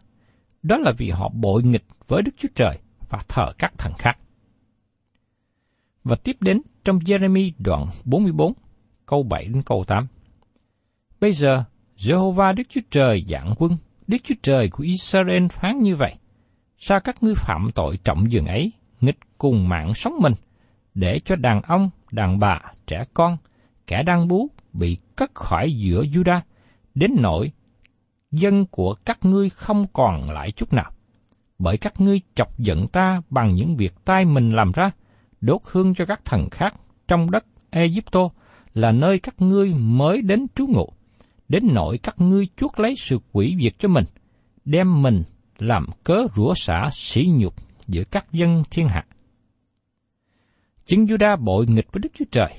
Đó 0.63 0.79
là 0.79 0.93
vì 0.99 1.11
họ 1.11 1.29
bội 1.29 1.63
nghịch 1.63 1.85
với 2.09 2.23
Đức 2.23 2.33
Chúa 2.37 2.49
Trời 2.55 2.79
và 3.09 3.19
thờ 3.29 3.53
các 3.59 3.73
thần 3.79 3.93
khác. 3.99 4.19
Và 6.05 6.17
tiếp 6.17 6.37
đến 6.41 6.61
trong 6.85 6.99
Jeremy 6.99 7.53
đoạn 7.59 7.87
44, 8.05 8.53
câu 9.07 9.23
7 9.23 9.45
đến 9.45 9.63
câu 9.63 9.85
8. 9.87 10.07
Bây 11.21 11.33
giờ, 11.33 11.65
Jehovah 11.97 12.55
Đức 12.55 12.63
Chúa 12.69 12.81
Trời 12.91 13.25
dạng 13.29 13.55
quân, 13.59 13.77
Đức 14.07 14.19
Chúa 14.25 14.35
Trời 14.43 14.69
của 14.69 14.85
Israel 14.85 15.47
phán 15.51 15.79
như 15.79 15.97
vậy. 15.97 16.15
Sao 16.79 17.01
các 17.01 17.23
ngươi 17.23 17.35
phạm 17.35 17.71
tội 17.75 17.99
trọng 18.05 18.33
dường 18.33 18.47
ấy, 18.47 18.73
nghịch 19.01 19.19
cùng 19.39 19.69
mạng 19.69 19.95
sống 19.95 20.15
mình, 20.21 20.35
để 20.95 21.19
cho 21.25 21.37
đàn 21.37 21.61
ông, 21.61 21.91
đàn 22.13 22.39
bà, 22.39 22.61
trẻ 22.87 23.05
con, 23.15 23.37
kẻ 23.87 24.03
đang 24.03 24.29
bú 24.29 24.49
bị 24.73 24.99
cất 25.17 25.35
khỏi 25.35 25.73
giữa 25.73 26.03
Judah, 26.03 26.41
đến 26.95 27.11
nỗi 27.19 27.53
dân 28.31 28.67
của 28.67 28.95
các 28.95 29.25
ngươi 29.25 29.51
không 29.51 29.87
còn 29.93 30.31
lại 30.31 30.53
chút 30.53 30.73
nào 30.73 30.91
bởi 31.59 31.77
các 31.77 32.01
ngươi 32.01 32.21
chọc 32.35 32.59
giận 32.59 32.89
ta 32.89 33.23
bằng 33.31 33.55
những 33.55 33.77
việc 33.77 33.95
tay 34.05 34.25
mình 34.25 34.51
làm 34.53 34.73
ra, 34.73 34.91
đốt 35.41 35.61
hương 35.65 35.95
cho 35.95 36.07
các 36.07 36.25
thần 36.25 36.51
khác 36.51 36.75
trong 37.09 37.31
đất 37.31 37.45
Egypto 37.71 38.29
là 38.75 38.93
nơi 38.93 39.19
các 39.19 39.35
ngươi 39.39 39.75
mới 39.75 40.23
đến 40.23 40.47
trú 40.55 40.67
ngụ, 40.67 40.89
đến 41.49 41.63
nỗi 41.73 41.99
các 41.99 42.21
ngươi 42.21 42.49
chuốc 42.57 42.79
lấy 42.79 42.95
sự 42.97 43.19
quỷ 43.33 43.57
diệt 43.63 43.73
cho 43.79 43.89
mình, 43.89 44.05
đem 44.65 45.03
mình 45.03 45.23
làm 45.59 45.87
cớ 46.05 46.27
rủa 46.37 46.55
xả 46.55 46.89
sỉ 46.93 47.29
nhục 47.33 47.55
giữa 47.87 48.05
các 48.05 48.33
dân 48.33 48.63
thiên 48.71 48.89
hạ. 48.89 49.05
Chính 50.87 51.05
Juda 51.05 51.37
bội 51.37 51.67
nghịch 51.67 51.93
với 51.93 52.01
Đức 52.01 52.09
Chúa 52.19 52.25
Trời, 52.31 52.55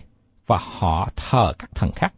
và 0.47 0.57
họ 0.61 1.09
thờ 1.15 1.53
các 1.59 1.75
thần 1.75 1.91
khác. 1.91 2.13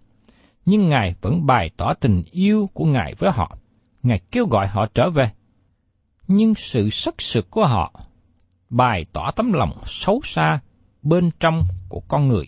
Nhưng 0.65 0.89
Ngài 0.89 1.15
vẫn 1.21 1.45
bày 1.45 1.69
tỏ 1.77 1.93
tình 1.93 2.23
yêu 2.31 2.69
của 2.73 2.85
Ngài 2.85 3.13
với 3.17 3.31
họ. 3.31 3.57
Ngài 4.03 4.19
kêu 4.31 4.45
gọi 4.45 4.67
họ 4.67 4.87
trở 4.93 5.09
về, 5.09 5.31
nhưng 6.27 6.55
sự 6.55 6.89
sắc 6.89 7.21
sực 7.21 7.49
của 7.49 7.65
họ 7.65 8.01
bày 8.69 9.05
tỏ 9.13 9.31
tấm 9.35 9.53
lòng 9.53 9.81
xấu 9.85 10.21
xa 10.23 10.59
bên 11.01 11.29
trong 11.39 11.63
của 11.89 12.01
con 12.07 12.27
người. 12.27 12.47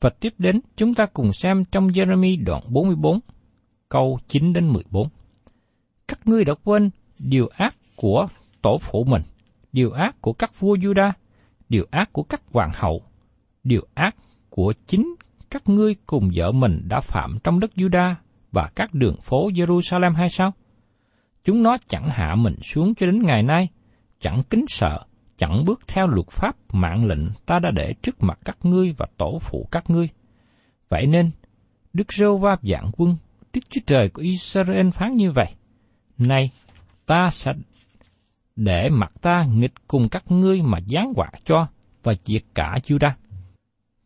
Và 0.00 0.10
tiếp 0.10 0.34
đến 0.38 0.60
chúng 0.76 0.94
ta 0.94 1.06
cùng 1.06 1.32
xem 1.32 1.64
trong 1.64 1.88
Jeremy 1.88 2.44
đoạn 2.44 2.62
44, 2.68 3.20
câu 3.88 4.18
9 4.28 4.52
đến 4.52 4.68
14. 4.68 5.08
Các 6.08 6.20
ngươi 6.24 6.44
đã 6.44 6.54
quên 6.64 6.90
điều 7.18 7.48
ác 7.56 7.74
của 7.96 8.26
tổ 8.62 8.78
phụ 8.78 9.04
mình, 9.04 9.22
điều 9.72 9.90
ác 9.90 10.20
của 10.20 10.32
các 10.32 10.60
vua 10.60 10.76
Juda, 10.76 11.12
điều 11.68 11.86
ác 11.90 12.12
của 12.12 12.22
các 12.22 12.42
hoàng 12.52 12.70
hậu, 12.74 13.02
điều 13.64 13.86
ác 13.94 14.16
của 14.50 14.74
chính 14.86 15.14
các 15.50 15.68
ngươi 15.68 15.96
cùng 16.06 16.30
vợ 16.34 16.52
mình 16.52 16.82
đã 16.88 17.00
phạm 17.00 17.38
trong 17.44 17.60
đất 17.60 17.70
Juda 17.76 18.14
và 18.52 18.70
các 18.74 18.94
đường 18.94 19.16
phố 19.20 19.50
Jerusalem 19.50 20.14
hay 20.14 20.28
sao? 20.28 20.52
Chúng 21.44 21.62
nó 21.62 21.76
chẳng 21.88 22.08
hạ 22.08 22.34
mình 22.34 22.56
xuống 22.62 22.94
cho 22.94 23.06
đến 23.06 23.22
ngày 23.22 23.42
nay, 23.42 23.68
chẳng 24.20 24.42
kính 24.50 24.64
sợ, 24.68 25.04
chẳng 25.36 25.64
bước 25.64 25.80
theo 25.86 26.06
luật 26.06 26.28
pháp 26.30 26.56
mạng 26.72 27.06
lệnh 27.06 27.28
ta 27.46 27.58
đã 27.58 27.70
để 27.70 27.94
trước 28.02 28.22
mặt 28.22 28.38
các 28.44 28.56
ngươi 28.62 28.94
và 28.98 29.06
tổ 29.16 29.38
phụ 29.40 29.68
các 29.70 29.90
ngươi. 29.90 30.08
Vậy 30.88 31.06
nên, 31.06 31.30
Đức 31.92 32.12
Rô 32.12 32.38
Va 32.38 32.56
dạng 32.62 32.90
quân, 32.96 33.16
Đức 33.52 33.60
Chúa 33.70 33.80
Trời 33.86 34.08
của 34.08 34.22
Israel 34.22 34.90
phán 34.90 35.16
như 35.16 35.32
vậy. 35.32 35.54
Này, 36.18 36.50
ta 37.06 37.28
sẽ 37.30 37.52
để 38.56 38.88
mặt 38.88 39.12
ta 39.22 39.44
nghịch 39.54 39.74
cùng 39.88 40.08
các 40.08 40.24
ngươi 40.28 40.62
mà 40.62 40.78
giáng 40.86 41.12
họa 41.16 41.30
cho 41.44 41.66
và 42.02 42.12
diệt 42.22 42.42
cả 42.54 42.78
Juda. 42.86 43.10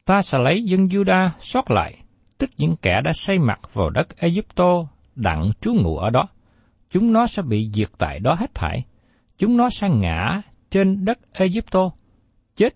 Ta 0.05 0.22
sẽ 0.22 0.38
lấy 0.38 0.64
dân 0.64 0.87
Juda 0.87 1.29
sót 1.40 1.70
lại, 1.70 1.99
tức 2.38 2.51
những 2.57 2.77
kẻ 2.83 3.01
đã 3.05 3.12
xây 3.14 3.38
mặt 3.38 3.61
vào 3.72 3.90
đất 3.90 4.16
Egypto 4.16 4.87
đặng 5.14 5.51
trú 5.61 5.75
ngụ 5.75 5.96
ở 5.96 6.11
đó 6.11 6.29
chúng 6.90 7.12
nó 7.12 7.27
sẽ 7.27 7.42
bị 7.42 7.70
diệt 7.75 7.88
tại 7.99 8.20
đó 8.20 8.35
hết 8.35 8.55
thảy. 8.55 8.85
Chúng 9.38 9.57
nó 9.57 9.70
sẽ 9.70 9.88
ngã 9.88 10.42
trên 10.70 11.05
đất 11.05 11.18
Egypto, 11.33 11.90
chết 12.57 12.75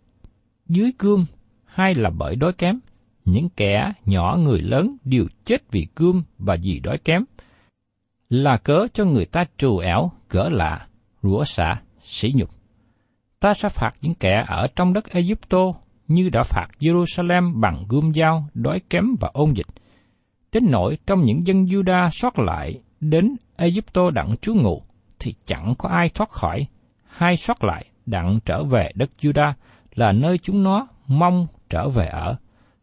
dưới 0.68 0.92
cương 0.98 1.26
hay 1.64 1.94
là 1.94 2.10
bởi 2.10 2.36
đói 2.36 2.52
kém. 2.52 2.80
Những 3.24 3.48
kẻ 3.48 3.92
nhỏ 4.06 4.38
người 4.42 4.60
lớn 4.60 4.96
đều 5.04 5.24
chết 5.44 5.70
vì 5.70 5.86
cương 5.94 6.22
và 6.38 6.56
vì 6.62 6.80
đói 6.80 6.98
kém. 6.98 7.24
Là 8.28 8.56
cớ 8.56 8.86
cho 8.94 9.04
người 9.04 9.24
ta 9.24 9.44
trù 9.58 9.78
ẻo, 9.78 10.10
gỡ 10.30 10.48
lạ, 10.48 10.86
rủa 11.22 11.44
xả, 11.44 11.82
sỉ 12.00 12.32
nhục. 12.34 12.50
Ta 13.40 13.54
sẽ 13.54 13.68
phạt 13.68 13.92
những 14.00 14.14
kẻ 14.14 14.44
ở 14.48 14.66
trong 14.76 14.92
đất 14.92 15.10
Egypto 15.10 15.72
như 16.08 16.28
đã 16.28 16.42
phạt 16.42 16.66
Jerusalem 16.80 17.60
bằng 17.60 17.84
gươm 17.88 18.12
dao, 18.14 18.48
đói 18.54 18.80
kém 18.90 19.04
và 19.20 19.30
ôn 19.32 19.52
dịch. 19.52 19.66
Đến 20.52 20.62
nỗi 20.70 20.98
trong 21.06 21.24
những 21.24 21.46
dân 21.46 21.64
Juda 21.64 22.08
sót 22.12 22.38
lại 22.38 22.80
đến 23.00 23.36
Egypto 23.56 24.10
đặng 24.10 24.36
trú 24.42 24.54
ngụ, 24.54 24.82
thì 25.18 25.34
chẳng 25.46 25.74
có 25.78 25.88
ai 25.88 26.08
thoát 26.08 26.30
khỏi, 26.30 26.66
hay 27.04 27.36
sót 27.36 27.64
lại 27.64 27.86
đặng 28.06 28.38
trở 28.44 28.64
về 28.64 28.90
đất 28.94 29.10
Juda 29.20 29.52
là 29.94 30.12
nơi 30.12 30.38
chúng 30.38 30.62
nó 30.62 30.88
mong 31.06 31.46
trở 31.70 31.88
về 31.88 32.06
ở. 32.06 32.36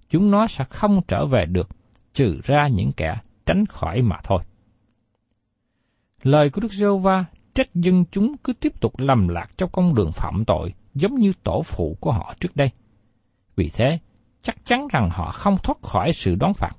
Chúng 0.10 0.32
nó 0.32 0.48
sẽ 0.48 0.64
không 0.64 1.02
trở 1.08 1.26
về 1.26 1.46
được, 1.46 1.70
trừ 2.14 2.40
ra 2.44 2.68
những 2.68 2.92
kẻ 2.92 3.18
tránh 3.46 3.66
khỏi 3.66 4.02
mà 4.02 4.18
thôi. 4.24 4.40
Lời 6.24 6.50
của 6.50 6.62
Đức 6.62 6.74
giê 6.74 6.88
va 7.02 7.26
trách 7.54 7.76
dân 7.76 8.06
chúng 8.12 8.38
cứ 8.38 8.54
tiếp 8.54 8.74
tục 8.82 9.00
lầm 9.00 9.28
lạc 9.28 9.50
trong 9.58 9.70
con 9.74 9.96
đường 9.96 10.12
phạm 10.12 10.46
tội 10.46 10.74
giống 10.94 11.16
như 11.16 11.34
tổ 11.44 11.62
phụ 11.62 11.98
của 12.00 12.12
họ 12.12 12.34
trước 12.40 12.56
đây. 12.56 12.72
Vì 13.56 13.70
thế, 13.74 14.00
chắc 14.42 14.66
chắn 14.66 14.88
rằng 14.92 15.10
họ 15.12 15.32
không 15.32 15.58
thoát 15.64 15.82
khỏi 15.82 16.14
sự 16.14 16.36
đón 16.36 16.54
phạt. 16.54 16.72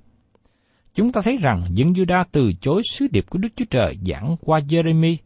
Chúng 0.99 1.13
ta 1.13 1.21
thấy 1.25 1.37
rằng 1.37 1.65
dân 1.73 1.93
Juda 1.93 2.25
từ 2.33 2.53
chối 2.61 2.83
sứ 2.91 3.07
điệp 3.11 3.25
của 3.31 3.39
Đức 3.39 3.49
Chúa 3.57 3.65
Trời 3.71 3.99
giảng 4.07 4.37
qua 4.41 4.61
Jeremy 4.61 5.17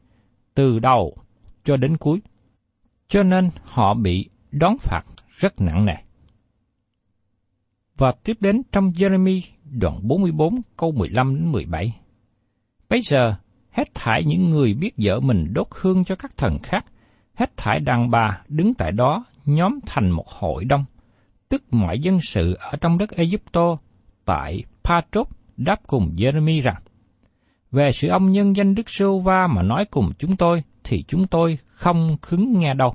từ 0.55 0.79
đầu 0.79 1.17
cho 1.65 1.77
đến 1.77 1.97
cuối. 1.97 2.21
Cho 3.09 3.23
nên 3.23 3.49
họ 3.63 3.95
bị 3.95 4.29
đón 4.51 4.77
phạt 4.79 5.03
rất 5.37 5.61
nặng 5.61 5.87
nề. 5.87 5.93
Và 7.97 8.13
tiếp 8.25 8.37
đến 8.41 8.63
trong 8.73 8.91
Jeremy 8.91 9.41
đoạn 9.71 10.01
44 10.03 10.55
câu 10.77 10.93
15 10.93 11.35
đến 11.35 11.53
17. 11.53 11.97
Bây 12.89 13.01
giờ, 13.03 13.35
hết 13.71 13.95
thải 13.95 14.25
những 14.25 14.51
người 14.51 14.75
biết 14.75 14.95
vợ 14.97 15.21
mình 15.21 15.53
đốt 15.55 15.67
hương 15.71 16.05
cho 16.05 16.17
các 16.17 16.37
thần 16.37 16.59
khác, 16.63 16.85
hết 17.35 17.57
thải 17.57 17.81
đàn 17.81 18.11
bà 18.11 18.43
đứng 18.49 18.75
tại 18.75 18.93
đó 18.93 19.25
nhóm 19.45 19.79
thành 19.87 20.11
một 20.11 20.29
hội 20.29 20.65
đông, 20.65 20.85
tức 21.49 21.63
mọi 21.71 22.01
dân 22.01 22.19
sự 22.21 22.57
ở 22.61 22.77
trong 22.81 22.99
đất 22.99 23.11
Egypto 23.11 23.77
tại 24.25 24.65
Patrop 24.85 25.42
đáp 25.57 25.81
cùng 25.87 26.15
Jeremy 26.17 26.63
rằng, 26.63 26.83
về 27.71 27.93
sự 27.93 28.09
ông 28.09 28.33
nhân 28.33 28.57
danh 28.57 28.75
Đức 28.75 28.91
Sô 28.91 29.19
Va 29.19 29.47
mà 29.47 29.63
nói 29.63 29.85
cùng 29.85 30.13
chúng 30.19 30.37
tôi, 30.37 30.63
thì 30.85 31.05
chúng 31.09 31.27
tôi 31.27 31.59
không 31.67 32.17
khứng 32.23 32.59
nghe 32.59 32.75
đâu. 32.75 32.95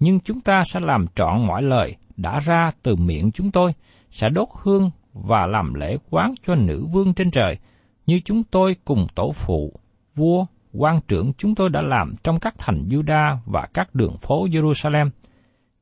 Nhưng 0.00 0.20
chúng 0.20 0.40
ta 0.40 0.62
sẽ 0.66 0.80
làm 0.80 1.06
trọn 1.14 1.46
mọi 1.46 1.62
lời 1.62 1.96
đã 2.16 2.40
ra 2.40 2.70
từ 2.82 2.96
miệng 2.96 3.32
chúng 3.32 3.50
tôi, 3.50 3.74
sẽ 4.10 4.28
đốt 4.28 4.48
hương 4.62 4.90
và 5.12 5.46
làm 5.46 5.74
lễ 5.74 5.96
quán 6.10 6.34
cho 6.46 6.54
nữ 6.54 6.86
vương 6.92 7.14
trên 7.14 7.30
trời, 7.30 7.56
như 8.06 8.20
chúng 8.24 8.42
tôi 8.44 8.76
cùng 8.84 9.06
tổ 9.14 9.32
phụ, 9.32 9.80
vua, 10.14 10.46
quan 10.72 11.00
trưởng 11.08 11.32
chúng 11.38 11.54
tôi 11.54 11.70
đã 11.70 11.82
làm 11.82 12.14
trong 12.22 12.38
các 12.40 12.54
thành 12.58 12.88
Juda 12.88 13.36
và 13.46 13.66
các 13.74 13.94
đường 13.94 14.16
phố 14.20 14.46
Jerusalem. 14.46 15.10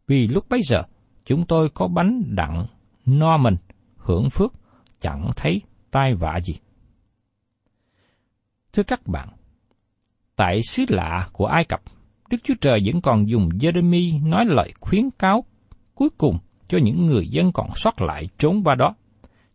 Vì 0.06 0.28
lúc 0.28 0.48
bấy 0.48 0.60
giờ, 0.68 0.82
chúng 1.24 1.46
tôi 1.46 1.68
có 1.74 1.88
bánh 1.88 2.22
đặng, 2.26 2.66
no 3.06 3.36
mình, 3.36 3.56
hưởng 3.96 4.30
phước, 4.30 4.52
chẳng 5.00 5.30
thấy 5.36 5.62
tai 5.96 6.14
vạ 6.14 6.40
gì. 6.44 6.54
Thưa 8.72 8.82
các 8.82 9.06
bạn, 9.06 9.28
tại 10.36 10.60
xứ 10.62 10.84
lạ 10.88 11.28
của 11.32 11.46
Ai 11.46 11.64
Cập, 11.64 11.80
Đức 12.30 12.36
Chúa 12.44 12.54
Trời 12.60 12.80
vẫn 12.86 13.00
còn 13.00 13.28
dùng 13.28 13.48
Jeremy 13.48 14.28
nói 14.28 14.44
lời 14.46 14.72
khuyến 14.80 15.10
cáo 15.18 15.44
cuối 15.94 16.08
cùng 16.18 16.38
cho 16.68 16.78
những 16.78 17.06
người 17.06 17.28
dân 17.28 17.52
còn 17.52 17.68
sót 17.74 18.02
lại 18.02 18.28
trốn 18.38 18.62
qua 18.64 18.74
đó, 18.74 18.94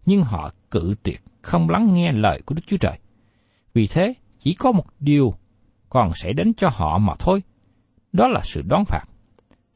nhưng 0.05 0.23
họ 0.23 0.51
cự 0.71 0.95
tuyệt 1.03 1.21
không 1.41 1.69
lắng 1.69 1.93
nghe 1.93 2.11
lời 2.11 2.41
của 2.45 2.55
Đức 2.55 2.61
Chúa 2.67 2.77
Trời. 2.77 2.99
Vì 3.73 3.87
thế, 3.87 4.13
chỉ 4.39 4.53
có 4.53 4.71
một 4.71 4.85
điều 4.99 5.33
còn 5.89 6.11
sẽ 6.15 6.33
đến 6.33 6.53
cho 6.53 6.69
họ 6.71 6.97
mà 6.97 7.13
thôi, 7.19 7.43
đó 8.13 8.27
là 8.27 8.41
sự 8.43 8.61
đón 8.61 8.83
phạt, 8.85 9.03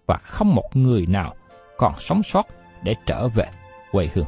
và 0.08 0.18
không 0.24 0.56
một 0.56 0.70
người 0.74 1.06
nào 1.06 1.36
còn 1.78 1.94
sống 2.00 2.24
sót 2.24 2.46
để 2.84 2.96
trở 3.06 3.28
về 3.28 3.46
quê 3.92 4.10
hương. 4.14 4.28